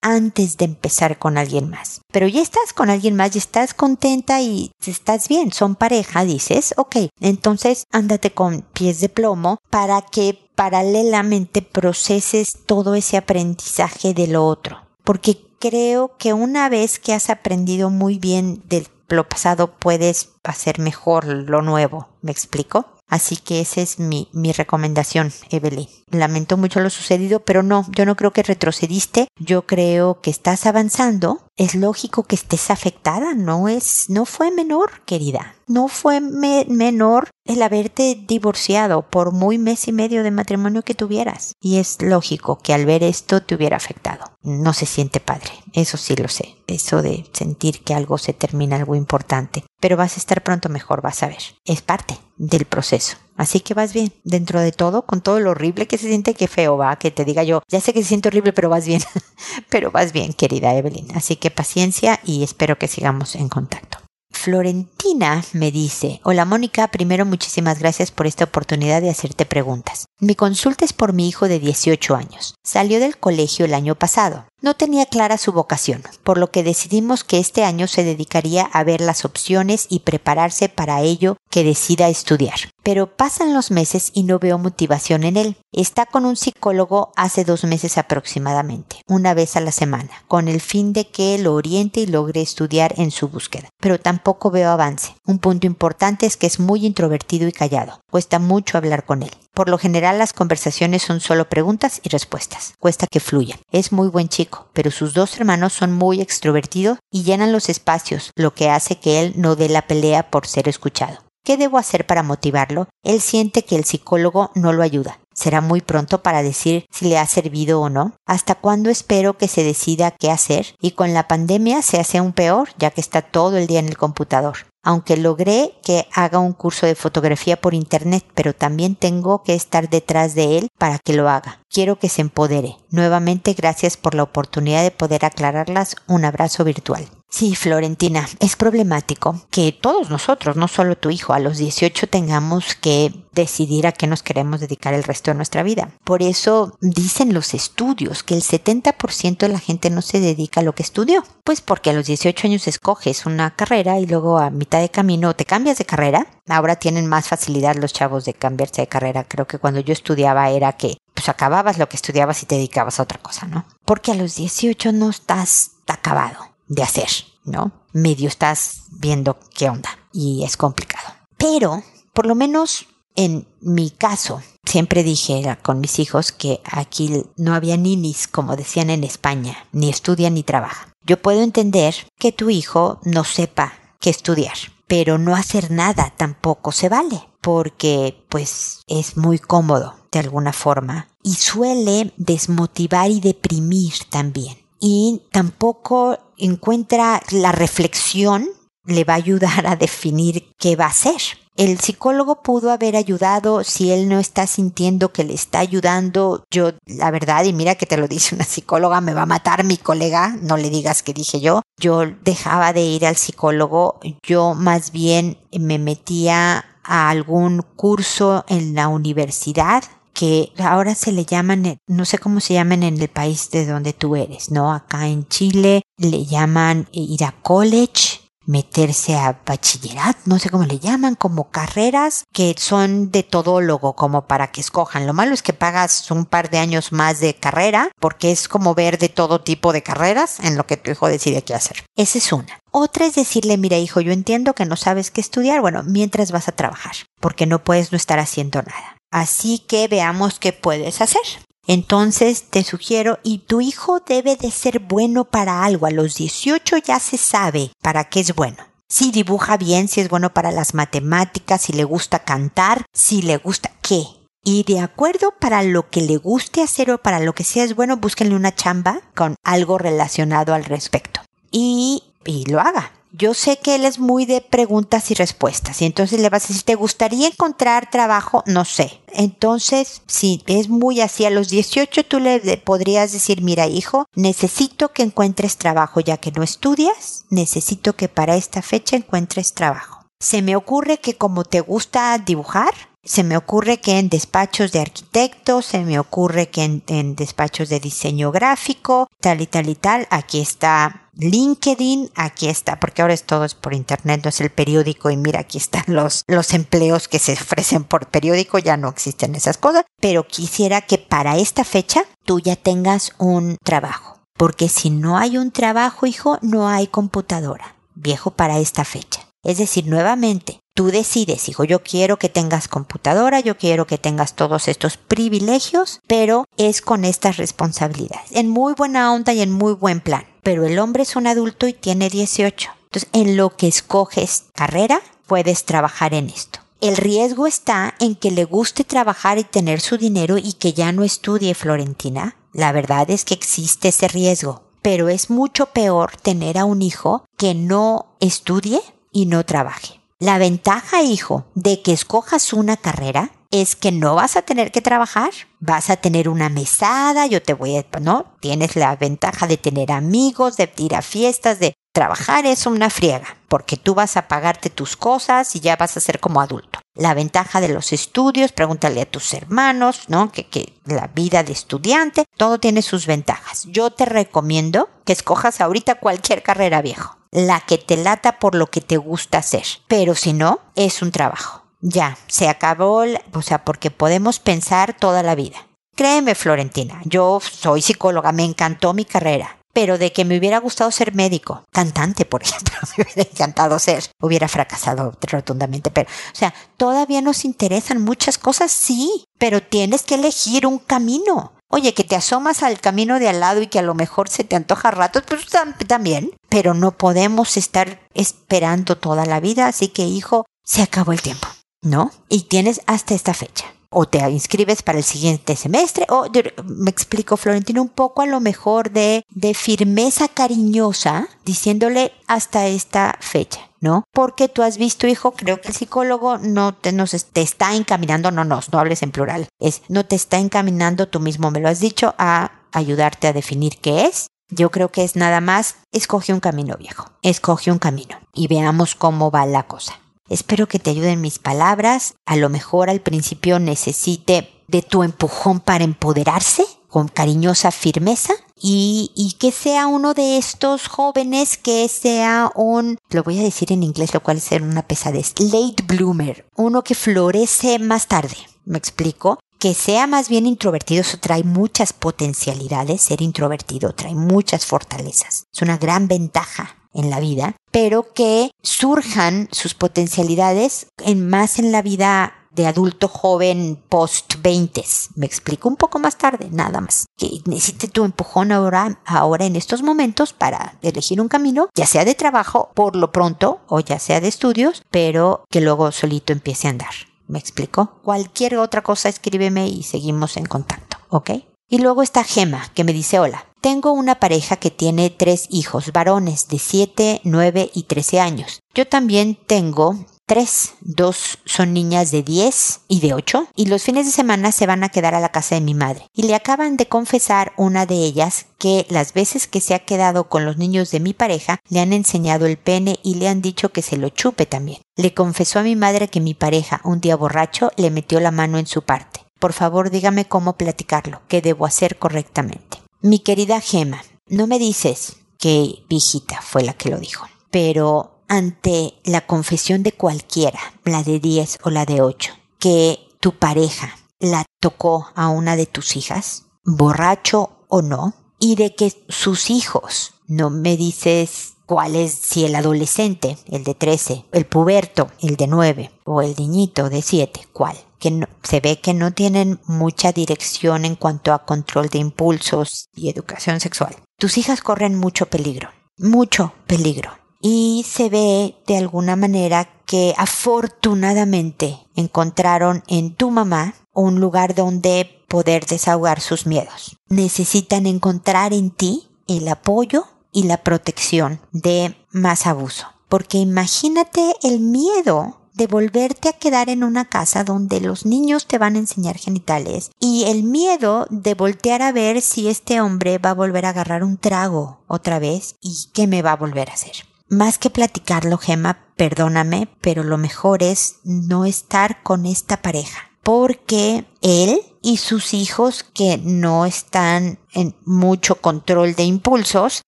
antes 0.00 0.56
de 0.56 0.64
empezar 0.64 1.18
con 1.18 1.36
alguien 1.36 1.68
más. 1.68 2.00
Pero 2.10 2.26
ya 2.28 2.40
estás 2.40 2.72
con 2.72 2.88
alguien 2.88 3.14
más 3.14 3.36
y 3.36 3.40
estás 3.40 3.74
contenta 3.74 4.40
y 4.40 4.72
estás 4.86 5.28
bien, 5.28 5.52
son 5.52 5.74
pareja, 5.74 6.24
dices, 6.24 6.72
ok, 6.78 7.10
entonces 7.20 7.84
ándate 7.92 8.32
con 8.32 8.62
pies 8.72 9.02
de 9.02 9.10
plomo 9.10 9.58
para 9.68 10.00
que 10.00 10.38
paralelamente 10.54 11.60
proceses 11.60 12.56
todo 12.64 12.94
ese 12.94 13.18
aprendizaje 13.18 14.14
de 14.14 14.28
lo 14.28 14.46
otro. 14.46 14.78
Porque 15.04 15.36
creo 15.62 16.16
que 16.18 16.32
una 16.32 16.68
vez 16.68 16.98
que 16.98 17.14
has 17.14 17.30
aprendido 17.30 17.88
muy 17.88 18.18
bien 18.18 18.64
del 18.66 18.88
lo 19.08 19.28
pasado 19.28 19.76
puedes 19.78 20.30
hacer 20.42 20.80
mejor 20.80 21.26
lo 21.26 21.62
nuevo. 21.62 22.08
¿Me 22.22 22.32
explico? 22.32 22.86
Así 23.08 23.36
que 23.36 23.60
esa 23.60 23.82
es 23.82 23.98
mi, 23.98 24.28
mi 24.32 24.52
recomendación, 24.52 25.32
Evelyn. 25.50 25.86
Lamento 26.10 26.56
mucho 26.56 26.80
lo 26.80 26.88
sucedido, 26.88 27.40
pero 27.40 27.62
no, 27.62 27.86
yo 27.90 28.06
no 28.06 28.16
creo 28.16 28.32
que 28.32 28.42
retrocediste. 28.42 29.28
Yo 29.38 29.66
creo 29.66 30.22
que 30.22 30.30
estás 30.30 30.64
avanzando. 30.64 31.42
Es 31.56 31.74
lógico 31.74 32.22
que 32.22 32.34
estés 32.34 32.70
afectada. 32.70 33.34
No 33.34 33.68
es, 33.68 34.08
no 34.08 34.24
fue 34.24 34.50
menor, 34.50 35.02
querida. 35.04 35.54
No 35.66 35.88
fue 35.88 36.20
menor 36.20 37.28
el 37.44 37.62
haberte 37.62 38.16
divorciado 38.26 39.02
por 39.02 39.32
muy 39.32 39.58
mes 39.58 39.86
y 39.86 39.92
medio 39.92 40.22
de 40.22 40.30
matrimonio 40.30 40.82
que 40.82 40.94
tuvieras. 40.94 41.52
Y 41.60 41.78
es 41.78 42.00
lógico 42.00 42.58
que 42.58 42.72
al 42.72 42.86
ver 42.86 43.02
esto 43.02 43.42
te 43.42 43.54
hubiera 43.54 43.76
afectado. 43.76 44.24
No 44.42 44.72
se 44.72 44.86
siente 44.86 45.20
padre. 45.20 45.50
Eso 45.72 45.96
sí 45.98 46.16
lo 46.16 46.28
sé. 46.28 46.56
Eso 46.66 47.02
de 47.02 47.26
sentir 47.32 47.84
que 47.84 47.94
algo 47.94 48.16
se 48.16 48.32
termina, 48.32 48.76
algo 48.76 48.94
importante. 48.94 49.64
Pero 49.78 49.96
vas 49.96 50.16
a 50.16 50.20
estar 50.20 50.42
pronto 50.42 50.68
mejor, 50.68 51.02
vas 51.02 51.22
a 51.22 51.28
ver. 51.28 51.42
Es 51.64 51.82
parte 51.82 52.18
del 52.36 52.64
proceso. 52.64 53.16
Así 53.42 53.58
que 53.58 53.74
vas 53.74 53.92
bien, 53.92 54.12
dentro 54.22 54.60
de 54.60 54.70
todo, 54.70 55.02
con 55.02 55.20
todo 55.20 55.40
lo 55.40 55.50
horrible 55.50 55.88
que 55.88 55.98
se 55.98 56.06
siente, 56.06 56.32
que 56.34 56.46
feo 56.46 56.76
va, 56.76 56.94
que 56.94 57.10
te 57.10 57.24
diga 57.24 57.42
yo, 57.42 57.60
ya 57.66 57.80
sé 57.80 57.92
que 57.92 58.00
se 58.02 58.10
siente 58.10 58.28
horrible, 58.28 58.52
pero 58.52 58.68
vas 58.68 58.86
bien, 58.86 59.02
pero 59.68 59.90
vas 59.90 60.12
bien, 60.12 60.32
querida 60.32 60.76
Evelyn. 60.76 61.08
Así 61.16 61.34
que 61.34 61.50
paciencia 61.50 62.20
y 62.24 62.44
espero 62.44 62.78
que 62.78 62.86
sigamos 62.86 63.34
en 63.34 63.48
contacto. 63.48 63.98
Florentina 64.30 65.44
me 65.54 65.72
dice, 65.72 66.20
hola 66.22 66.44
Mónica, 66.44 66.86
primero 66.86 67.26
muchísimas 67.26 67.80
gracias 67.80 68.12
por 68.12 68.28
esta 68.28 68.44
oportunidad 68.44 69.02
de 69.02 69.10
hacerte 69.10 69.44
preguntas. 69.44 70.06
Mi 70.20 70.36
consulta 70.36 70.84
es 70.84 70.92
por 70.92 71.12
mi 71.12 71.28
hijo 71.28 71.48
de 71.48 71.58
18 71.58 72.14
años. 72.14 72.54
Salió 72.62 73.00
del 73.00 73.18
colegio 73.18 73.64
el 73.64 73.74
año 73.74 73.96
pasado. 73.96 74.46
No 74.62 74.74
tenía 74.74 75.06
clara 75.06 75.38
su 75.38 75.50
vocación, 75.50 76.04
por 76.22 76.38
lo 76.38 76.52
que 76.52 76.62
decidimos 76.62 77.24
que 77.24 77.40
este 77.40 77.64
año 77.64 77.88
se 77.88 78.04
dedicaría 78.04 78.62
a 78.62 78.84
ver 78.84 79.00
las 79.00 79.24
opciones 79.24 79.86
y 79.88 80.00
prepararse 80.00 80.68
para 80.68 81.00
ello 81.00 81.36
que 81.50 81.64
decida 81.64 82.08
estudiar. 82.08 82.54
Pero 82.84 83.16
pasan 83.16 83.54
los 83.54 83.72
meses 83.72 84.12
y 84.14 84.22
no 84.22 84.38
veo 84.38 84.58
motivación 84.58 85.24
en 85.24 85.36
él. 85.36 85.56
Está 85.72 86.06
con 86.06 86.24
un 86.24 86.36
psicólogo 86.36 87.10
hace 87.16 87.44
dos 87.44 87.64
meses 87.64 87.98
aproximadamente, 87.98 89.02
una 89.08 89.34
vez 89.34 89.56
a 89.56 89.60
la 89.60 89.72
semana, 89.72 90.12
con 90.28 90.46
el 90.46 90.60
fin 90.60 90.92
de 90.92 91.08
que 91.08 91.36
lo 91.38 91.54
oriente 91.54 91.98
y 91.98 92.06
logre 92.06 92.40
estudiar 92.40 92.94
en 92.98 93.10
su 93.10 93.26
búsqueda. 93.28 93.68
Pero 93.80 93.98
tampoco 93.98 94.52
veo 94.52 94.70
avance. 94.70 95.16
Un 95.26 95.40
punto 95.40 95.66
importante 95.66 96.24
es 96.24 96.36
que 96.36 96.46
es 96.46 96.60
muy 96.60 96.86
introvertido 96.86 97.48
y 97.48 97.52
callado. 97.52 98.00
Cuesta 98.08 98.38
mucho 98.38 98.78
hablar 98.78 99.04
con 99.04 99.24
él. 99.24 99.32
Por 99.54 99.68
lo 99.68 99.76
general 99.76 100.18
las 100.18 100.32
conversaciones 100.32 101.02
son 101.02 101.20
solo 101.20 101.48
preguntas 101.48 102.00
y 102.02 102.08
respuestas. 102.08 102.72
Cuesta 102.78 103.06
que 103.06 103.20
fluyan. 103.20 103.60
Es 103.70 103.92
muy 103.92 104.08
buen 104.08 104.30
chico, 104.30 104.68
pero 104.72 104.90
sus 104.90 105.12
dos 105.12 105.36
hermanos 105.36 105.74
son 105.74 105.92
muy 105.92 106.22
extrovertidos 106.22 106.98
y 107.10 107.24
llenan 107.24 107.52
los 107.52 107.68
espacios, 107.68 108.30
lo 108.34 108.54
que 108.54 108.70
hace 108.70 108.98
que 108.98 109.20
él 109.20 109.34
no 109.36 109.54
dé 109.54 109.68
la 109.68 109.86
pelea 109.86 110.30
por 110.30 110.46
ser 110.46 110.68
escuchado. 110.68 111.18
¿Qué 111.44 111.58
debo 111.58 111.76
hacer 111.76 112.06
para 112.06 112.22
motivarlo? 112.22 112.88
Él 113.02 113.20
siente 113.20 113.64
que 113.64 113.76
el 113.76 113.84
psicólogo 113.84 114.52
no 114.54 114.72
lo 114.72 114.82
ayuda. 114.82 115.18
Será 115.34 115.60
muy 115.60 115.82
pronto 115.82 116.22
para 116.22 116.42
decir 116.42 116.86
si 116.90 117.08
le 117.08 117.18
ha 117.18 117.26
servido 117.26 117.80
o 117.80 117.90
no. 117.90 118.14
¿Hasta 118.26 118.54
cuándo 118.54 118.88
espero 118.88 119.36
que 119.36 119.48
se 119.48 119.64
decida 119.64 120.12
qué 120.12 120.30
hacer? 120.30 120.74
Y 120.80 120.92
con 120.92 121.12
la 121.12 121.28
pandemia 121.28 121.82
se 121.82 122.00
hace 122.00 122.18
aún 122.18 122.32
peor, 122.32 122.70
ya 122.78 122.90
que 122.90 123.00
está 123.02 123.20
todo 123.20 123.58
el 123.58 123.66
día 123.66 123.80
en 123.80 123.88
el 123.88 123.98
computador 123.98 124.71
aunque 124.82 125.16
logré 125.16 125.74
que 125.82 126.06
haga 126.12 126.38
un 126.38 126.52
curso 126.52 126.86
de 126.86 126.94
fotografía 126.94 127.60
por 127.60 127.74
internet, 127.74 128.24
pero 128.34 128.54
también 128.54 128.96
tengo 128.96 129.42
que 129.42 129.54
estar 129.54 129.88
detrás 129.88 130.34
de 130.34 130.58
él 130.58 130.68
para 130.78 130.98
que 130.98 131.14
lo 131.14 131.28
haga. 131.28 131.60
Quiero 131.70 131.98
que 131.98 132.08
se 132.08 132.22
empodere. 132.22 132.76
Nuevamente 132.90 133.54
gracias 133.54 133.96
por 133.96 134.14
la 134.14 134.24
oportunidad 134.24 134.82
de 134.82 134.90
poder 134.90 135.24
aclararlas. 135.24 135.96
Un 136.06 136.24
abrazo 136.24 136.64
virtual. 136.64 137.08
Sí, 137.32 137.54
Florentina, 137.54 138.28
es 138.40 138.56
problemático 138.56 139.40
que 139.50 139.72
todos 139.72 140.10
nosotros, 140.10 140.54
no 140.54 140.68
solo 140.68 140.98
tu 140.98 141.08
hijo, 141.08 141.32
a 141.32 141.38
los 141.38 141.56
18 141.56 142.06
tengamos 142.08 142.74
que 142.74 143.10
decidir 143.32 143.86
a 143.86 143.92
qué 143.92 144.06
nos 144.06 144.22
queremos 144.22 144.60
dedicar 144.60 144.92
el 144.92 145.02
resto 145.02 145.30
de 145.30 145.36
nuestra 145.36 145.62
vida. 145.62 145.92
Por 146.04 146.22
eso 146.22 146.76
dicen 146.82 147.32
los 147.32 147.54
estudios 147.54 148.22
que 148.22 148.34
el 148.34 148.42
70% 148.42 149.38
de 149.38 149.48
la 149.48 149.58
gente 149.60 149.88
no 149.88 150.02
se 150.02 150.20
dedica 150.20 150.60
a 150.60 150.62
lo 150.62 150.74
que 150.74 150.82
estudió. 150.82 151.24
Pues 151.42 151.62
porque 151.62 151.88
a 151.88 151.94
los 151.94 152.04
18 152.04 152.48
años 152.48 152.68
escoges 152.68 153.24
una 153.24 153.56
carrera 153.56 153.98
y 153.98 154.04
luego 154.04 154.38
a 154.38 154.50
mitad 154.50 154.82
de 154.82 154.90
camino 154.90 155.34
te 155.34 155.46
cambias 155.46 155.78
de 155.78 155.86
carrera. 155.86 156.26
Ahora 156.48 156.76
tienen 156.76 157.06
más 157.06 157.28
facilidad 157.28 157.76
los 157.76 157.94
chavos 157.94 158.26
de 158.26 158.34
cambiarse 158.34 158.82
de 158.82 158.88
carrera. 158.88 159.24
Creo 159.24 159.46
que 159.46 159.58
cuando 159.58 159.80
yo 159.80 159.94
estudiaba 159.94 160.50
era 160.50 160.74
que 160.74 160.98
pues 161.14 161.30
acababas 161.30 161.78
lo 161.78 161.88
que 161.88 161.96
estudiabas 161.96 162.42
y 162.42 162.46
te 162.46 162.56
dedicabas 162.56 163.00
a 163.00 163.04
otra 163.04 163.22
cosa, 163.22 163.46
¿no? 163.46 163.64
Porque 163.86 164.12
a 164.12 164.16
los 164.16 164.36
18 164.36 164.92
no 164.92 165.08
estás 165.08 165.70
acabado 165.86 166.51
de 166.72 166.82
hacer, 166.82 167.08
¿no? 167.44 167.70
Medio 167.92 168.28
estás 168.28 168.84
viendo 168.90 169.38
qué 169.54 169.68
onda 169.68 169.90
y 170.12 170.42
es 170.44 170.56
complicado. 170.56 171.12
Pero, 171.36 171.82
por 172.14 172.26
lo 172.26 172.34
menos 172.34 172.86
en 173.14 173.46
mi 173.60 173.90
caso, 173.90 174.40
siempre 174.64 175.02
dije 175.02 175.58
con 175.62 175.80
mis 175.80 175.98
hijos 175.98 176.32
que 176.32 176.60
aquí 176.64 177.24
no 177.36 177.54
había 177.54 177.76
ninis, 177.76 178.26
como 178.26 178.56
decían 178.56 178.88
en 178.88 179.04
España, 179.04 179.66
ni 179.72 179.90
estudia 179.90 180.30
ni 180.30 180.42
trabaja. 180.42 180.88
Yo 181.04 181.20
puedo 181.20 181.42
entender 181.42 181.94
que 182.18 182.32
tu 182.32 182.48
hijo 182.48 183.00
no 183.04 183.24
sepa 183.24 183.74
qué 184.00 184.08
estudiar, 184.08 184.56
pero 184.86 185.18
no 185.18 185.36
hacer 185.36 185.70
nada 185.70 186.14
tampoco 186.16 186.72
se 186.72 186.88
vale, 186.88 187.28
porque 187.42 188.24
pues 188.30 188.80
es 188.86 189.18
muy 189.18 189.38
cómodo 189.38 189.94
de 190.10 190.20
alguna 190.20 190.54
forma 190.54 191.08
y 191.22 191.34
suele 191.34 192.14
desmotivar 192.16 193.10
y 193.10 193.20
deprimir 193.20 193.92
también 194.10 194.62
y 194.84 195.22
tampoco 195.30 196.18
encuentra 196.44 197.22
la 197.30 197.52
reflexión 197.52 198.48
le 198.84 199.04
va 199.04 199.14
a 199.14 199.16
ayudar 199.16 199.66
a 199.66 199.76
definir 199.76 200.54
qué 200.58 200.76
va 200.76 200.86
a 200.86 200.88
hacer. 200.88 201.20
El 201.54 201.78
psicólogo 201.78 202.42
pudo 202.42 202.72
haber 202.72 202.96
ayudado 202.96 203.62
si 203.62 203.92
él 203.92 204.08
no 204.08 204.18
está 204.18 204.46
sintiendo 204.46 205.12
que 205.12 205.22
le 205.22 205.34
está 205.34 205.58
ayudando. 205.58 206.44
Yo, 206.50 206.70
la 206.86 207.10
verdad, 207.10 207.44
y 207.44 207.52
mira 207.52 207.74
que 207.74 207.84
te 207.84 207.98
lo 207.98 208.08
dice 208.08 208.34
una 208.34 208.44
psicóloga, 208.44 209.02
me 209.02 209.12
va 209.12 209.22
a 209.22 209.26
matar 209.26 209.62
mi 209.62 209.76
colega, 209.76 210.36
no 210.40 210.56
le 210.56 210.70
digas 210.70 211.02
que 211.02 211.12
dije 211.12 211.40
yo. 211.40 211.60
Yo 211.78 212.06
dejaba 212.24 212.72
de 212.72 212.82
ir 212.82 213.06
al 213.06 213.16
psicólogo, 213.16 214.00
yo 214.22 214.54
más 214.54 214.92
bien 214.92 215.38
me 215.52 215.78
metía 215.78 216.64
a 216.84 217.10
algún 217.10 217.62
curso 217.76 218.44
en 218.48 218.74
la 218.74 218.88
universidad 218.88 219.84
que 220.12 220.52
ahora 220.58 220.94
se 220.94 221.12
le 221.12 221.24
llaman, 221.24 221.66
eh, 221.66 221.78
no 221.86 222.04
sé 222.04 222.18
cómo 222.18 222.40
se 222.40 222.54
llaman 222.54 222.82
en 222.82 223.00
el 223.00 223.08
país 223.08 223.50
de 223.50 223.66
donde 223.66 223.92
tú 223.92 224.16
eres, 224.16 224.50
¿no? 224.50 224.72
Acá 224.72 225.08
en 225.08 225.26
Chile 225.28 225.82
le 225.96 226.26
llaman 226.26 226.88
ir 226.92 227.24
a 227.24 227.32
college, 227.42 228.20
meterse 228.46 229.16
a 229.16 229.40
bachillerat, 229.46 230.16
no 230.24 230.38
sé 230.38 230.50
cómo 230.50 230.64
le 230.64 230.78
llaman, 230.78 231.14
como 231.14 231.50
carreras 231.50 232.24
que 232.32 232.54
son 232.58 233.10
de 233.10 233.22
todólogo, 233.22 233.94
como 233.94 234.26
para 234.26 234.50
que 234.50 234.60
escojan. 234.60 235.06
Lo 235.06 235.12
malo 235.12 235.34
es 235.34 235.42
que 235.42 235.52
pagas 235.52 236.10
un 236.10 236.26
par 236.26 236.50
de 236.50 236.58
años 236.58 236.92
más 236.92 237.20
de 237.20 237.34
carrera, 237.34 237.90
porque 238.00 238.32
es 238.32 238.48
como 238.48 238.74
ver 238.74 238.98
de 238.98 239.08
todo 239.08 239.40
tipo 239.40 239.72
de 239.72 239.82
carreras 239.82 240.40
en 240.40 240.56
lo 240.56 240.66
que 240.66 240.76
tu 240.76 240.90
hijo 240.90 241.08
decide 241.08 241.42
qué 241.42 241.54
hacer. 241.54 241.84
Esa 241.96 242.18
es 242.18 242.32
una. 242.32 242.58
Otra 242.70 243.06
es 243.06 243.14
decirle, 243.14 243.58
mira 243.58 243.78
hijo, 243.78 244.00
yo 244.00 244.12
entiendo 244.12 244.54
que 244.54 244.66
no 244.66 244.76
sabes 244.76 245.10
qué 245.10 245.20
estudiar, 245.20 245.60
bueno, 245.60 245.82
mientras 245.84 246.32
vas 246.32 246.48
a 246.48 246.52
trabajar, 246.52 246.96
porque 247.20 247.46
no 247.46 247.62
puedes 247.62 247.92
no 247.92 247.96
estar 247.96 248.18
haciendo 248.18 248.62
nada. 248.62 248.96
Así 249.12 249.60
que 249.60 249.86
veamos 249.86 250.40
qué 250.40 250.52
puedes 250.52 251.00
hacer. 251.00 251.22
Entonces 251.68 252.44
te 252.50 252.64
sugiero, 252.64 253.20
y 253.22 253.38
tu 253.38 253.60
hijo 253.60 254.00
debe 254.00 254.34
de 254.36 254.50
ser 254.50 254.80
bueno 254.80 255.24
para 255.26 255.64
algo. 255.64 255.86
A 255.86 255.90
los 255.90 256.16
18 256.16 256.78
ya 256.78 256.98
se 256.98 257.18
sabe 257.18 257.70
para 257.80 258.04
qué 258.04 258.20
es 258.20 258.34
bueno. 258.34 258.56
Si 258.88 259.12
dibuja 259.12 259.56
bien, 259.56 259.86
si 259.86 260.00
es 260.00 260.08
bueno 260.08 260.34
para 260.34 260.50
las 260.50 260.74
matemáticas, 260.74 261.62
si 261.62 261.72
le 261.72 261.84
gusta 261.84 262.24
cantar, 262.24 262.84
si 262.92 263.22
le 263.22 263.36
gusta 263.36 263.70
qué. 263.80 264.02
Y 264.44 264.64
de 264.64 264.80
acuerdo 264.80 265.32
para 265.38 265.62
lo 265.62 265.88
que 265.88 266.00
le 266.00 266.16
guste 266.16 266.62
hacer 266.62 266.90
o 266.90 266.98
para 266.98 267.20
lo 267.20 267.34
que 267.34 267.44
sea 267.44 267.64
es 267.64 267.76
bueno, 267.76 267.98
búsquenle 267.98 268.34
una 268.34 268.54
chamba 268.54 269.02
con 269.14 269.36
algo 269.44 269.78
relacionado 269.78 270.52
al 270.52 270.64
respecto. 270.64 271.20
Y, 271.50 272.02
y 272.24 272.50
lo 272.50 272.60
haga 272.60 272.92
yo 273.12 273.34
sé 273.34 273.58
que 273.58 273.74
él 273.74 273.84
es 273.84 273.98
muy 273.98 274.24
de 274.24 274.40
preguntas 274.40 275.10
y 275.10 275.14
respuestas 275.14 275.82
y 275.82 275.84
entonces 275.84 276.20
le 276.20 276.30
vas 276.30 276.44
a 276.44 276.48
decir, 276.48 276.62
¿te 276.62 276.74
gustaría 276.74 277.28
encontrar 277.28 277.90
trabajo? 277.90 278.42
No 278.46 278.64
sé. 278.64 279.00
Entonces, 279.12 280.02
si 280.06 280.42
es 280.46 280.68
muy 280.68 281.00
así, 281.00 281.24
a 281.26 281.30
los 281.30 281.48
18 281.48 282.04
tú 282.04 282.18
le 282.18 282.40
podrías 282.56 283.12
decir, 283.12 283.42
mira 283.42 283.66
hijo, 283.66 284.06
necesito 284.14 284.92
que 284.92 285.02
encuentres 285.02 285.58
trabajo 285.58 286.00
ya 286.00 286.16
que 286.16 286.32
no 286.32 286.42
estudias, 286.42 287.24
necesito 287.28 287.94
que 287.94 288.08
para 288.08 288.36
esta 288.36 288.62
fecha 288.62 288.96
encuentres 288.96 289.52
trabajo. 289.52 290.06
Se 290.18 290.40
me 290.40 290.56
ocurre 290.56 290.98
que 290.98 291.16
como 291.16 291.44
te 291.44 291.60
gusta 291.60 292.16
dibujar, 292.18 292.72
se 293.04 293.24
me 293.24 293.36
ocurre 293.36 293.80
que 293.80 293.98
en 293.98 294.08
despachos 294.08 294.70
de 294.70 294.80
arquitectos, 294.80 295.66
se 295.66 295.80
me 295.80 295.98
ocurre 295.98 296.48
que 296.48 296.62
en, 296.62 296.84
en, 296.86 297.16
despachos 297.16 297.68
de 297.68 297.80
diseño 297.80 298.30
gráfico, 298.30 299.08
tal 299.20 299.40
y 299.40 299.46
tal 299.46 299.68
y 299.68 299.74
tal, 299.74 300.06
aquí 300.10 300.40
está 300.40 301.01
LinkedIn, 301.14 302.10
aquí 302.14 302.48
está, 302.48 302.80
porque 302.80 303.02
ahora 303.02 303.14
es 303.14 303.24
todo 303.24 303.44
es 303.44 303.54
por 303.54 303.74
internet, 303.74 304.22
no 304.24 304.30
es 304.30 304.40
el 304.40 304.50
periódico 304.50 305.10
y 305.10 305.16
mira, 305.16 305.40
aquí 305.40 305.58
están 305.58 305.84
los, 305.86 306.24
los 306.26 306.54
empleos 306.54 307.08
que 307.08 307.18
se 307.18 307.34
ofrecen 307.34 307.84
por 307.84 308.06
periódico, 308.06 308.58
ya 308.58 308.76
no 308.76 308.88
existen 308.88 309.34
esas 309.34 309.58
cosas, 309.58 309.84
pero 310.00 310.26
quisiera 310.26 310.80
que 310.80 310.98
para 310.98 311.36
esta 311.36 311.64
fecha 311.64 312.04
tú 312.24 312.40
ya 312.40 312.56
tengas 312.56 313.12
un 313.18 313.58
trabajo, 313.62 314.22
porque 314.38 314.68
si 314.68 314.90
no 314.90 315.18
hay 315.18 315.36
un 315.36 315.50
trabajo, 315.50 316.06
hijo, 316.06 316.38
no 316.40 316.68
hay 316.68 316.86
computadora, 316.86 317.76
viejo 317.94 318.30
para 318.30 318.58
esta 318.58 318.84
fecha. 318.84 319.28
Es 319.44 319.58
decir, 319.58 319.88
nuevamente, 319.88 320.60
tú 320.72 320.86
decides, 320.86 321.48
hijo, 321.48 321.64
yo 321.64 321.82
quiero 321.82 322.16
que 322.16 322.28
tengas 322.28 322.68
computadora, 322.68 323.40
yo 323.40 323.58
quiero 323.58 323.88
que 323.88 323.98
tengas 323.98 324.34
todos 324.34 324.68
estos 324.68 324.96
privilegios, 324.96 326.00
pero 326.06 326.44
es 326.56 326.80
con 326.80 327.04
estas 327.04 327.36
responsabilidades, 327.36 328.30
en 328.30 328.48
muy 328.48 328.74
buena 328.74 329.12
onda 329.12 329.32
y 329.32 329.42
en 329.42 329.50
muy 329.50 329.74
buen 329.74 330.00
plan. 330.00 330.31
Pero 330.42 330.66
el 330.66 330.78
hombre 330.78 331.04
es 331.04 331.16
un 331.16 331.26
adulto 331.26 331.68
y 331.68 331.72
tiene 331.72 332.10
18. 332.10 332.70
Entonces, 332.84 333.08
en 333.12 333.36
lo 333.36 333.56
que 333.56 333.68
escoges 333.68 334.44
carrera, 334.54 335.00
puedes 335.26 335.64
trabajar 335.64 336.14
en 336.14 336.28
esto. 336.28 336.58
El 336.80 336.96
riesgo 336.96 337.46
está 337.46 337.94
en 338.00 338.16
que 338.16 338.32
le 338.32 338.44
guste 338.44 338.82
trabajar 338.82 339.38
y 339.38 339.44
tener 339.44 339.80
su 339.80 339.98
dinero 339.98 340.36
y 340.36 340.54
que 340.54 340.72
ya 340.72 340.90
no 340.90 341.04
estudie 341.04 341.54
Florentina. 341.54 342.36
La 342.52 342.72
verdad 342.72 343.08
es 343.08 343.24
que 343.24 343.34
existe 343.34 343.88
ese 343.88 344.08
riesgo. 344.08 344.64
Pero 344.82 345.08
es 345.08 345.30
mucho 345.30 345.66
peor 345.66 346.16
tener 346.16 346.58
a 346.58 346.64
un 346.64 346.82
hijo 346.82 347.24
que 347.38 347.54
no 347.54 348.16
estudie 348.18 348.80
y 349.12 349.26
no 349.26 349.44
trabaje. 349.44 350.00
La 350.18 350.38
ventaja, 350.38 351.02
hijo, 351.02 351.46
de 351.54 351.82
que 351.82 351.92
escojas 351.92 352.52
una 352.52 352.76
carrera 352.76 353.30
es 353.52 353.76
que 353.76 353.92
no 353.92 354.16
vas 354.16 354.36
a 354.36 354.42
tener 354.42 354.72
que 354.72 354.80
trabajar, 354.80 355.30
vas 355.60 355.90
a 355.90 355.96
tener 355.96 356.28
una 356.28 356.48
mesada, 356.48 357.26
yo 357.26 357.40
te 357.42 357.54
voy 357.54 357.76
a, 357.76 357.84
¿no? 358.00 358.34
Tienes 358.40 358.74
la 358.74 358.96
ventaja 358.96 359.46
de 359.46 359.58
tener 359.58 359.92
amigos, 359.92 360.56
de 360.56 360.72
ir 360.78 360.96
a 360.96 361.02
fiestas, 361.02 361.60
de 361.60 361.74
trabajar 361.92 362.46
es 362.46 362.66
una 362.66 362.88
friega, 362.88 363.36
porque 363.48 363.76
tú 363.76 363.94
vas 363.94 364.16
a 364.16 364.26
pagarte 364.26 364.70
tus 364.70 364.96
cosas 364.96 365.54
y 365.54 365.60
ya 365.60 365.76
vas 365.76 365.96
a 365.96 366.00
ser 366.00 366.18
como 366.18 366.40
adulto. 366.40 366.80
La 366.94 367.14
ventaja 367.14 367.60
de 367.60 367.68
los 367.68 367.92
estudios, 367.92 368.52
pregúntale 368.52 369.02
a 369.02 369.10
tus 369.10 369.34
hermanos, 369.34 370.08
¿no? 370.08 370.32
Que, 370.32 370.48
que 370.48 370.72
la 370.86 371.08
vida 371.08 371.42
de 371.42 371.52
estudiante, 371.52 372.24
todo 372.38 372.58
tiene 372.58 372.80
sus 372.80 373.06
ventajas. 373.06 373.66
Yo 373.66 373.90
te 373.90 374.06
recomiendo 374.06 374.88
que 375.04 375.12
escojas 375.12 375.60
ahorita 375.60 375.96
cualquier 375.96 376.42
carrera 376.42 376.82
viejo 376.82 377.18
la 377.32 377.60
que 377.60 377.78
te 377.78 377.96
lata 377.96 378.38
por 378.38 378.54
lo 378.54 378.66
que 378.66 378.82
te 378.82 378.98
gusta 378.98 379.38
hacer. 379.38 379.64
Pero 379.88 380.14
si 380.14 380.34
no, 380.34 380.60
es 380.76 381.02
un 381.02 381.10
trabajo. 381.10 381.61
Ya, 381.82 382.16
se 382.28 382.48
acabó, 382.48 383.02
o 383.34 383.42
sea, 383.42 383.64
porque 383.64 383.90
podemos 383.90 384.38
pensar 384.38 384.96
toda 384.96 385.24
la 385.24 385.34
vida. 385.34 385.66
Créeme, 385.96 386.36
Florentina, 386.36 387.02
yo 387.04 387.40
soy 387.40 387.82
psicóloga, 387.82 388.30
me 388.30 388.44
encantó 388.44 388.94
mi 388.94 389.04
carrera, 389.04 389.58
pero 389.74 389.98
de 389.98 390.12
que 390.12 390.24
me 390.24 390.38
hubiera 390.38 390.58
gustado 390.58 390.92
ser 390.92 391.12
médico, 391.14 391.64
cantante, 391.72 392.24
por 392.24 392.42
ejemplo, 392.44 392.74
me 392.96 393.02
hubiera 393.02 393.28
encantado 393.28 393.78
ser, 393.80 394.04
hubiera 394.20 394.46
fracasado 394.46 395.12
rotundamente, 395.22 395.90
pero, 395.90 396.08
o 396.08 396.36
sea, 396.36 396.54
todavía 396.76 397.20
nos 397.20 397.44
interesan 397.44 398.00
muchas 398.00 398.38
cosas, 398.38 398.70
sí, 398.70 399.24
pero 399.38 399.60
tienes 399.60 400.02
que 400.02 400.14
elegir 400.14 400.66
un 400.66 400.78
camino. 400.78 401.52
Oye, 401.68 401.94
que 401.94 402.04
te 402.04 402.16
asomas 402.16 402.62
al 402.62 402.80
camino 402.80 403.18
de 403.18 403.30
al 403.30 403.40
lado 403.40 403.62
y 403.62 403.66
que 403.66 403.78
a 403.78 403.82
lo 403.82 403.94
mejor 403.94 404.28
se 404.28 404.44
te 404.44 404.56
antoja 404.56 404.90
ratos, 404.90 405.24
pues 405.26 405.46
también. 405.88 406.30
Pero 406.50 406.74
no 406.74 406.98
podemos 406.98 407.56
estar 407.56 407.98
esperando 408.12 408.98
toda 408.98 409.24
la 409.24 409.40
vida, 409.40 409.68
así 409.68 409.88
que 409.88 410.02
hijo, 410.02 410.44
se 410.64 410.82
acabó 410.82 411.12
el 411.12 411.22
tiempo, 411.22 411.48
¿no? 411.82 412.10
Y 412.28 412.42
tienes 412.42 412.80
hasta 412.86 413.14
esta 413.14 413.34
fecha. 413.34 413.66
O 413.90 414.06
te 414.06 414.18
inscribes 414.30 414.82
para 414.82 414.98
el 414.98 415.04
siguiente 415.04 415.54
semestre, 415.54 416.06
o 416.08 416.26
me 416.64 416.90
explico, 416.90 417.36
Florentino, 417.36 417.82
un 417.82 417.90
poco 417.90 418.22
a 418.22 418.26
lo 418.26 418.40
mejor 418.40 418.90
de, 418.90 419.26
de 419.28 419.52
firmeza 419.52 420.28
cariñosa, 420.28 421.28
diciéndole 421.44 422.12
hasta 422.26 422.66
esta 422.68 423.18
fecha. 423.20 423.68
¿no? 423.82 424.04
Porque 424.12 424.48
tú 424.48 424.62
has 424.62 424.78
visto, 424.78 425.08
hijo, 425.08 425.32
creo 425.32 425.60
que 425.60 425.68
el 425.68 425.74
psicólogo 425.74 426.38
no 426.38 426.72
te, 426.72 426.92
nos, 426.92 427.10
te 427.10 427.42
está 427.42 427.74
encaminando, 427.74 428.30
no, 428.30 428.44
no, 428.44 428.60
no 428.70 428.78
hables 428.78 429.02
en 429.02 429.10
plural, 429.10 429.48
es 429.58 429.82
no 429.88 430.06
te 430.06 430.14
está 430.14 430.38
encaminando, 430.38 431.08
tú 431.08 431.18
mismo 431.18 431.50
me 431.50 431.58
lo 431.58 431.68
has 431.68 431.80
dicho, 431.80 432.14
a 432.16 432.52
ayudarte 432.70 433.26
a 433.26 433.32
definir 433.32 433.78
qué 433.80 434.06
es. 434.06 434.28
Yo 434.50 434.70
creo 434.70 434.90
que 434.90 435.02
es 435.02 435.16
nada 435.16 435.40
más, 435.40 435.76
escoge 435.92 436.32
un 436.32 436.40
camino 436.40 436.76
viejo, 436.76 437.10
escoge 437.22 437.72
un 437.72 437.78
camino 437.78 438.18
y 438.32 438.46
veamos 438.46 438.94
cómo 438.94 439.30
va 439.30 439.46
la 439.46 439.64
cosa. 439.64 439.98
Espero 440.32 440.66
que 440.66 440.78
te 440.78 440.88
ayuden 440.88 441.20
mis 441.20 441.38
palabras, 441.38 442.14
a 442.24 442.36
lo 442.36 442.48
mejor 442.48 442.88
al 442.88 443.02
principio 443.02 443.58
necesite 443.58 444.48
de 444.66 444.80
tu 444.80 445.02
empujón 445.02 445.60
para 445.60 445.84
empoderarse 445.84 446.64
con 446.88 447.08
cariñosa 447.08 447.70
firmeza 447.70 448.32
y, 448.58 449.36
que 449.38 449.52
sea 449.52 449.86
uno 449.88 450.14
de 450.14 450.38
estos 450.38 450.88
jóvenes 450.88 451.58
que 451.58 451.86
sea 451.86 452.50
un, 452.54 452.96
lo 453.10 453.22
voy 453.22 453.40
a 453.40 453.42
decir 453.42 453.72
en 453.72 453.82
inglés, 453.82 454.14
lo 454.14 454.22
cual 454.22 454.38
es 454.38 454.50
una 454.52 454.86
pesadez, 454.86 455.34
late 455.38 455.82
bloomer, 455.86 456.46
uno 456.56 456.82
que 456.82 456.94
florece 456.94 457.78
más 457.78 458.06
tarde, 458.06 458.36
me 458.64 458.78
explico, 458.78 459.38
que 459.58 459.74
sea 459.74 460.06
más 460.06 460.30
bien 460.30 460.46
introvertido, 460.46 461.02
eso 461.02 461.18
trae 461.18 461.44
muchas 461.44 461.92
potencialidades, 461.92 463.02
ser 463.02 463.20
introvertido 463.20 463.94
trae 463.94 464.14
muchas 464.14 464.64
fortalezas, 464.64 465.44
es 465.52 465.60
una 465.60 465.76
gran 465.76 466.08
ventaja 466.08 466.81
en 466.94 467.10
la 467.10 467.20
vida, 467.20 467.56
pero 467.70 468.12
que 468.12 468.50
surjan 468.62 469.48
sus 469.52 469.74
potencialidades 469.74 470.88
en 470.98 471.28
más 471.28 471.58
en 471.58 471.72
la 471.72 471.82
vida 471.82 472.34
de 472.54 472.66
adulto 472.66 473.08
joven 473.08 473.82
post 473.88 474.34
20. 474.42 474.84
Me 475.16 475.26
explico 475.26 475.68
un 475.68 475.76
poco 475.76 475.98
más 475.98 476.18
tarde, 476.18 476.48
nada 476.50 476.80
más. 476.80 477.06
Que 477.16 477.40
necesite 477.46 477.88
tu 477.88 478.04
empujón 478.04 478.52
ahora, 478.52 479.00
ahora 479.06 479.46
en 479.46 479.56
estos 479.56 479.82
momentos 479.82 480.32
para 480.32 480.78
elegir 480.82 481.20
un 481.20 481.28
camino, 481.28 481.68
ya 481.74 481.86
sea 481.86 482.04
de 482.04 482.14
trabajo 482.14 482.70
por 482.74 482.96
lo 482.96 483.10
pronto 483.10 483.60
o 483.68 483.80
ya 483.80 483.98
sea 483.98 484.20
de 484.20 484.28
estudios, 484.28 484.82
pero 484.90 485.44
que 485.50 485.60
luego 485.60 485.92
solito 485.92 486.32
empiece 486.32 486.66
a 486.66 486.70
andar. 486.70 486.94
¿Me 487.26 487.38
explico? 487.38 488.00
Cualquier 488.02 488.58
otra 488.58 488.82
cosa 488.82 489.08
escríbeme 489.08 489.68
y 489.68 489.82
seguimos 489.84 490.36
en 490.36 490.44
contacto, 490.44 490.98
¿ok? 491.08 491.30
Y 491.72 491.78
luego 491.78 492.02
está 492.02 492.22
Gema, 492.22 492.70
que 492.74 492.84
me 492.84 492.92
dice, 492.92 493.18
hola, 493.18 493.46
tengo 493.62 493.92
una 493.92 494.16
pareja 494.16 494.56
que 494.56 494.70
tiene 494.70 495.08
tres 495.08 495.46
hijos 495.48 495.90
varones 495.90 496.48
de 496.48 496.58
7, 496.58 497.22
9 497.24 497.70
y 497.72 497.84
13 497.84 498.20
años. 498.20 498.60
Yo 498.74 498.86
también 498.86 499.38
tengo 499.46 499.96
tres. 500.26 500.74
Dos 500.82 501.38
son 501.46 501.72
niñas 501.72 502.10
de 502.10 502.22
10 502.22 502.80
y 502.88 503.00
de 503.00 503.14
8 503.14 503.48
y 503.56 503.66
los 503.66 503.84
fines 503.84 504.04
de 504.04 504.12
semana 504.12 504.52
se 504.52 504.66
van 504.66 504.84
a 504.84 504.90
quedar 504.90 505.14
a 505.14 505.20
la 505.20 505.30
casa 505.30 505.54
de 505.54 505.62
mi 505.62 505.72
madre. 505.72 506.04
Y 506.12 506.24
le 506.24 506.34
acaban 506.34 506.76
de 506.76 506.88
confesar 506.88 507.54
una 507.56 507.86
de 507.86 507.94
ellas 507.94 508.44
que 508.58 508.84
las 508.90 509.14
veces 509.14 509.46
que 509.46 509.62
se 509.62 509.72
ha 509.72 509.78
quedado 509.78 510.28
con 510.28 510.44
los 510.44 510.58
niños 510.58 510.90
de 510.90 511.00
mi 511.00 511.14
pareja 511.14 511.62
le 511.70 511.80
han 511.80 511.94
enseñado 511.94 512.44
el 512.44 512.58
pene 512.58 512.98
y 513.02 513.14
le 513.14 513.28
han 513.28 513.40
dicho 513.40 513.72
que 513.72 513.80
se 513.80 513.96
lo 513.96 514.10
chupe 514.10 514.44
también. 514.44 514.82
Le 514.96 515.14
confesó 515.14 515.60
a 515.60 515.62
mi 515.62 515.74
madre 515.74 516.08
que 516.08 516.20
mi 516.20 516.34
pareja 516.34 516.82
un 516.84 517.00
día 517.00 517.16
borracho 517.16 517.70
le 517.78 517.90
metió 517.90 518.20
la 518.20 518.30
mano 518.30 518.58
en 518.58 518.66
su 518.66 518.82
parte. 518.82 519.20
Por 519.42 519.54
favor 519.54 519.90
dígame 519.90 520.28
cómo 520.28 520.52
platicarlo, 520.52 521.20
qué 521.26 521.42
debo 521.42 521.66
hacer 521.66 521.98
correctamente. 521.98 522.78
Mi 523.00 523.18
querida 523.18 523.60
Gema, 523.60 524.00
no 524.28 524.46
me 524.46 524.60
dices 524.60 525.16
que 525.36 525.84
Vigita 525.88 526.40
fue 526.40 526.62
la 526.62 526.74
que 526.74 526.90
lo 526.90 526.98
dijo, 526.98 527.26
pero 527.50 528.22
ante 528.28 528.94
la 529.02 529.26
confesión 529.26 529.82
de 529.82 529.90
cualquiera, 529.90 530.60
la 530.84 531.02
de 531.02 531.18
10 531.18 531.58
o 531.64 531.70
la 531.70 531.84
de 531.84 532.02
8, 532.02 532.34
que 532.60 533.00
tu 533.18 533.36
pareja 533.36 533.90
la 534.20 534.44
tocó 534.60 535.08
a 535.16 535.28
una 535.28 535.56
de 535.56 535.66
tus 535.66 535.96
hijas, 535.96 536.44
borracho 536.64 537.66
o 537.66 537.82
no, 537.82 538.14
y 538.38 538.54
de 538.54 538.76
que 538.76 538.92
sus 539.08 539.50
hijos, 539.50 540.14
no 540.28 540.50
me 540.50 540.76
dices 540.76 541.54
cuál 541.66 541.96
es, 541.96 542.12
si 542.12 542.44
el 542.44 542.54
adolescente, 542.54 543.36
el 543.50 543.64
de 543.64 543.74
13, 543.74 544.24
el 544.30 544.46
puberto, 544.46 545.10
el 545.20 545.34
de 545.34 545.48
9, 545.48 545.90
o 546.04 546.22
el 546.22 546.36
niñito 546.36 546.88
de 546.90 547.02
7, 547.02 547.48
cuál, 547.52 547.76
que 548.02 548.26
se 548.42 548.58
ve 548.58 548.80
que 548.80 548.94
no 548.94 549.12
tienen 549.12 549.60
mucha 549.64 550.10
dirección 550.12 550.84
en 550.84 550.96
cuanto 550.96 551.32
a 551.32 551.44
control 551.44 551.88
de 551.88 551.98
impulsos 551.98 552.88
y 552.96 553.08
educación 553.08 553.60
sexual. 553.60 553.94
Tus 554.18 554.38
hijas 554.38 554.60
corren 554.60 554.96
mucho 554.96 555.26
peligro, 555.26 555.70
mucho 555.96 556.52
peligro. 556.66 557.12
Y 557.40 557.86
se 557.88 558.08
ve 558.08 558.56
de 558.66 558.76
alguna 558.76 559.14
manera 559.14 559.68
que 559.86 560.14
afortunadamente 560.16 561.78
encontraron 561.94 562.82
en 562.88 563.14
tu 563.14 563.30
mamá 563.30 563.74
un 563.92 564.20
lugar 564.20 564.54
donde 564.56 565.24
poder 565.28 565.66
desahogar 565.66 566.20
sus 566.20 566.46
miedos. 566.46 566.96
Necesitan 567.08 567.86
encontrar 567.86 568.52
en 568.52 568.70
ti 568.70 569.10
el 569.28 569.46
apoyo 569.46 570.06
y 570.32 570.44
la 570.44 570.58
protección 570.58 571.40
de 571.52 571.96
más 572.10 572.46
abuso. 572.46 572.86
Porque 573.08 573.38
imagínate 573.38 574.34
el 574.42 574.60
miedo 574.60 575.41
de 575.54 575.66
volverte 575.66 576.28
a 576.28 576.32
quedar 576.32 576.68
en 576.68 576.84
una 576.84 577.04
casa 577.04 577.44
donde 577.44 577.80
los 577.80 578.06
niños 578.06 578.46
te 578.46 578.58
van 578.58 578.76
a 578.76 578.78
enseñar 578.78 579.16
genitales 579.16 579.90
y 580.00 580.24
el 580.24 580.42
miedo 580.42 581.06
de 581.10 581.34
voltear 581.34 581.82
a 581.82 581.92
ver 581.92 582.20
si 582.22 582.48
este 582.48 582.80
hombre 582.80 583.18
va 583.18 583.30
a 583.30 583.34
volver 583.34 583.66
a 583.66 583.70
agarrar 583.70 584.04
un 584.04 584.16
trago 584.16 584.80
otra 584.86 585.18
vez 585.18 585.56
y 585.60 585.88
qué 585.92 586.06
me 586.06 586.22
va 586.22 586.32
a 586.32 586.36
volver 586.36 586.70
a 586.70 586.74
hacer. 586.74 587.06
Más 587.28 587.58
que 587.58 587.70
platicarlo, 587.70 588.36
Gema, 588.36 588.86
perdóname, 588.96 589.68
pero 589.80 590.04
lo 590.04 590.18
mejor 590.18 590.62
es 590.62 590.96
no 591.04 591.44
estar 591.44 592.02
con 592.02 592.26
esta 592.26 592.60
pareja 592.60 593.11
porque 593.22 594.04
él 594.20 594.60
y 594.82 594.96
sus 594.96 595.32
hijos 595.32 595.84
que 595.84 596.18
no 596.18 596.66
están 596.66 597.38
en 597.52 597.76
mucho 597.84 598.40
control 598.40 598.94
de 598.94 599.04
impulsos 599.04 599.82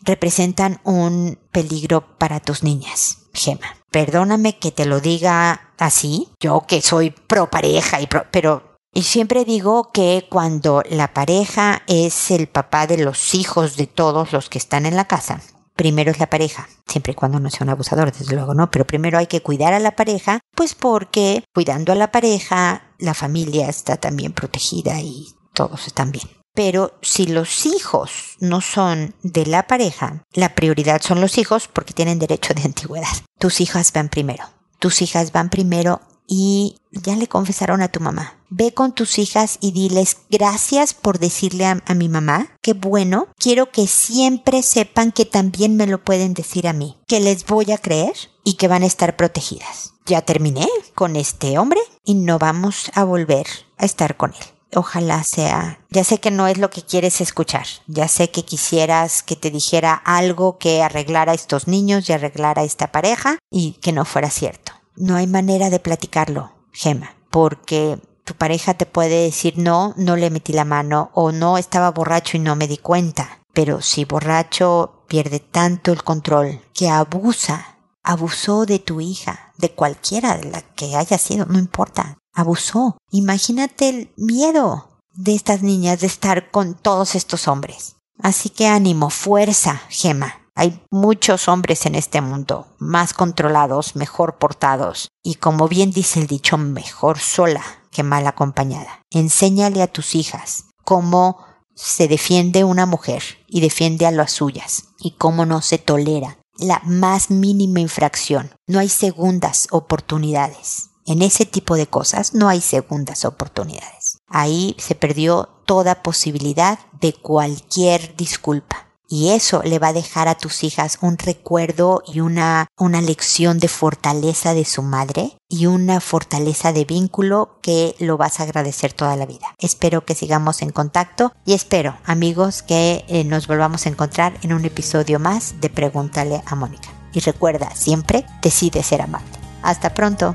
representan 0.00 0.80
un 0.84 1.38
peligro 1.52 2.16
para 2.18 2.40
tus 2.40 2.62
niñas. 2.62 3.18
Gema, 3.34 3.76
perdóname 3.90 4.58
que 4.58 4.72
te 4.72 4.86
lo 4.86 5.00
diga 5.00 5.72
así, 5.78 6.28
yo 6.40 6.64
que 6.66 6.80
soy 6.80 7.10
pro 7.10 7.50
pareja 7.50 8.00
y 8.00 8.06
pro, 8.06 8.24
pero 8.30 8.78
y 8.94 9.02
siempre 9.02 9.44
digo 9.44 9.92
que 9.92 10.26
cuando 10.28 10.82
la 10.88 11.12
pareja 11.12 11.82
es 11.86 12.30
el 12.30 12.48
papá 12.48 12.86
de 12.86 12.98
los 12.98 13.34
hijos 13.34 13.76
de 13.76 13.86
todos 13.86 14.32
los 14.32 14.48
que 14.48 14.58
están 14.58 14.86
en 14.86 14.96
la 14.96 15.06
casa, 15.06 15.42
primero 15.78 16.10
es 16.10 16.18
la 16.18 16.28
pareja, 16.28 16.68
siempre 16.88 17.12
y 17.12 17.14
cuando 17.14 17.38
no 17.38 17.50
sea 17.50 17.64
un 17.64 17.70
abusador, 17.70 18.10
desde 18.10 18.34
luego, 18.34 18.52
¿no? 18.52 18.68
Pero 18.68 18.84
primero 18.84 19.16
hay 19.16 19.28
que 19.28 19.42
cuidar 19.42 19.72
a 19.74 19.78
la 19.78 19.94
pareja, 19.94 20.40
pues 20.54 20.74
porque 20.74 21.44
cuidando 21.54 21.92
a 21.92 21.94
la 21.94 22.10
pareja, 22.10 22.82
la 22.98 23.14
familia 23.14 23.68
está 23.68 23.96
también 23.96 24.32
protegida 24.32 25.00
y 25.00 25.28
todos 25.54 25.86
están 25.86 26.10
bien. 26.10 26.26
Pero 26.52 26.98
si 27.00 27.28
los 27.28 27.64
hijos 27.64 28.36
no 28.40 28.60
son 28.60 29.14
de 29.22 29.46
la 29.46 29.68
pareja, 29.68 30.24
la 30.32 30.56
prioridad 30.56 31.00
son 31.00 31.20
los 31.20 31.38
hijos 31.38 31.68
porque 31.68 31.94
tienen 31.94 32.18
derecho 32.18 32.54
de 32.54 32.62
antigüedad. 32.62 33.06
Tus 33.38 33.60
hijas 33.60 33.92
van 33.92 34.08
primero. 34.08 34.57
Tus 34.78 35.02
hijas 35.02 35.32
van 35.32 35.50
primero 35.50 36.00
y 36.26 36.76
ya 36.92 37.16
le 37.16 37.26
confesaron 37.26 37.82
a 37.82 37.88
tu 37.88 38.00
mamá. 38.00 38.34
Ve 38.50 38.72
con 38.72 38.94
tus 38.94 39.18
hijas 39.18 39.58
y 39.60 39.72
diles 39.72 40.18
gracias 40.30 40.94
por 40.94 41.18
decirle 41.18 41.66
a, 41.66 41.94
mi 41.94 42.08
mamá. 42.08 42.48
Qué 42.62 42.74
bueno. 42.74 43.28
Quiero 43.38 43.70
que 43.70 43.86
siempre 43.86 44.62
sepan 44.62 45.12
que 45.12 45.24
también 45.24 45.76
me 45.76 45.86
lo 45.86 46.02
pueden 46.04 46.34
decir 46.34 46.68
a 46.68 46.72
mí. 46.72 46.96
Que 47.06 47.20
les 47.20 47.46
voy 47.46 47.72
a 47.72 47.78
creer 47.78 48.14
y 48.44 48.54
que 48.54 48.68
van 48.68 48.82
a 48.82 48.86
estar 48.86 49.16
protegidas. 49.16 49.94
Ya 50.06 50.22
terminé 50.22 50.66
con 50.94 51.16
este 51.16 51.58
hombre 51.58 51.80
y 52.04 52.14
no 52.14 52.38
vamos 52.38 52.90
a 52.94 53.04
volver 53.04 53.46
a 53.76 53.84
estar 53.84 54.16
con 54.16 54.32
él 54.34 54.57
ojalá 54.74 55.22
sea. 55.24 55.80
Ya 55.90 56.04
sé 56.04 56.18
que 56.18 56.30
no 56.30 56.46
es 56.46 56.58
lo 56.58 56.70
que 56.70 56.82
quieres 56.82 57.20
escuchar. 57.20 57.66
Ya 57.86 58.08
sé 58.08 58.30
que 58.30 58.44
quisieras 58.44 59.22
que 59.22 59.36
te 59.36 59.50
dijera 59.50 59.94
algo 59.94 60.58
que 60.58 60.82
arreglara 60.82 61.32
a 61.32 61.34
estos 61.34 61.68
niños 61.68 62.08
y 62.08 62.12
arreglara 62.12 62.62
a 62.62 62.64
esta 62.64 62.92
pareja 62.92 63.38
y 63.50 63.72
que 63.80 63.92
no 63.92 64.04
fuera 64.04 64.30
cierto 64.30 64.72
no 64.98 65.16
hay 65.16 65.26
manera 65.26 65.70
de 65.70 65.78
platicarlo, 65.78 66.52
Gema, 66.72 67.14
porque 67.30 67.98
tu 68.24 68.34
pareja 68.34 68.74
te 68.74 68.86
puede 68.86 69.24
decir 69.24 69.54
no, 69.56 69.94
no 69.96 70.16
le 70.16 70.30
metí 70.30 70.52
la 70.52 70.64
mano 70.64 71.10
o 71.14 71.32
no 71.32 71.56
estaba 71.56 71.90
borracho 71.90 72.36
y 72.36 72.40
no 72.40 72.56
me 72.56 72.68
di 72.68 72.78
cuenta. 72.78 73.40
Pero 73.54 73.80
si 73.80 74.04
borracho 74.04 75.04
pierde 75.08 75.40
tanto 75.40 75.92
el 75.92 76.04
control 76.04 76.60
que 76.74 76.90
abusa, 76.90 77.78
abusó 78.02 78.66
de 78.66 78.78
tu 78.78 79.00
hija, 79.00 79.52
de 79.56 79.70
cualquiera 79.70 80.36
de 80.36 80.50
la 80.50 80.62
que 80.62 80.96
haya 80.96 81.18
sido, 81.18 81.46
no 81.46 81.58
importa, 81.58 82.18
abusó. 82.32 82.98
Imagínate 83.10 83.88
el 83.88 84.12
miedo 84.16 85.00
de 85.14 85.34
estas 85.34 85.62
niñas 85.62 86.00
de 86.00 86.06
estar 86.06 86.50
con 86.50 86.74
todos 86.74 87.14
estos 87.14 87.48
hombres. 87.48 87.96
Así 88.20 88.50
que 88.50 88.66
ánimo, 88.66 89.10
fuerza, 89.10 89.82
Gema. 89.88 90.34
Hay 90.54 90.82
muchos 90.90 91.46
hombres 91.46 91.86
en 91.86 91.94
este 91.94 92.20
mundo, 92.20 92.66
más 92.78 93.14
controlados, 93.14 93.94
mejor 93.94 94.38
portados, 94.38 95.08
y 95.22 95.36
como 95.36 95.68
bien 95.68 95.92
dice 95.92 96.18
el 96.18 96.26
dicho, 96.26 96.58
mejor 96.58 97.20
sola 97.20 97.62
que 97.92 98.02
mal 98.02 98.26
acompañada. 98.26 99.02
Enséñale 99.10 99.82
a 99.82 99.86
tus 99.86 100.16
hijas 100.16 100.64
cómo 100.84 101.38
se 101.76 102.08
defiende 102.08 102.64
una 102.64 102.86
mujer 102.86 103.22
y 103.46 103.60
defiende 103.60 104.04
a 104.06 104.10
las 104.10 104.32
suyas, 104.32 104.88
y 104.98 105.12
cómo 105.12 105.46
no 105.46 105.62
se 105.62 105.78
tolera 105.78 106.38
la 106.58 106.82
más 106.84 107.30
mínima 107.30 107.78
infracción. 107.78 108.50
No 108.66 108.80
hay 108.80 108.88
segundas 108.88 109.68
oportunidades. 109.70 110.90
En 111.08 111.22
ese 111.22 111.46
tipo 111.46 111.76
de 111.76 111.86
cosas 111.86 112.34
no 112.34 112.50
hay 112.50 112.60
segundas 112.60 113.24
oportunidades. 113.24 114.18
Ahí 114.28 114.76
se 114.78 114.94
perdió 114.94 115.48
toda 115.64 116.02
posibilidad 116.02 116.78
de 117.00 117.14
cualquier 117.14 118.14
disculpa. 118.14 118.88
Y 119.08 119.30
eso 119.30 119.62
le 119.64 119.78
va 119.78 119.88
a 119.88 119.92
dejar 119.94 120.28
a 120.28 120.36
tus 120.36 120.62
hijas 120.64 120.98
un 121.00 121.16
recuerdo 121.16 122.02
y 122.06 122.20
una, 122.20 122.66
una 122.76 123.00
lección 123.00 123.58
de 123.58 123.68
fortaleza 123.68 124.52
de 124.52 124.66
su 124.66 124.82
madre 124.82 125.38
y 125.48 125.64
una 125.64 126.02
fortaleza 126.02 126.74
de 126.74 126.84
vínculo 126.84 127.58
que 127.62 127.96
lo 128.00 128.18
vas 128.18 128.38
a 128.38 128.42
agradecer 128.42 128.92
toda 128.92 129.16
la 129.16 129.24
vida. 129.24 129.54
Espero 129.56 130.04
que 130.04 130.14
sigamos 130.14 130.60
en 130.60 130.72
contacto 130.72 131.32
y 131.46 131.54
espero, 131.54 131.96
amigos, 132.04 132.62
que 132.62 133.06
eh, 133.08 133.24
nos 133.24 133.46
volvamos 133.46 133.86
a 133.86 133.88
encontrar 133.88 134.38
en 134.42 134.52
un 134.52 134.66
episodio 134.66 135.18
más 135.18 135.58
de 135.62 135.70
Pregúntale 135.70 136.42
a 136.44 136.54
Mónica. 136.54 136.90
Y 137.14 137.20
recuerda, 137.20 137.74
siempre 137.74 138.26
decide 138.42 138.82
ser 138.82 139.00
amable. 139.00 139.32
Hasta 139.62 139.94
pronto. 139.94 140.34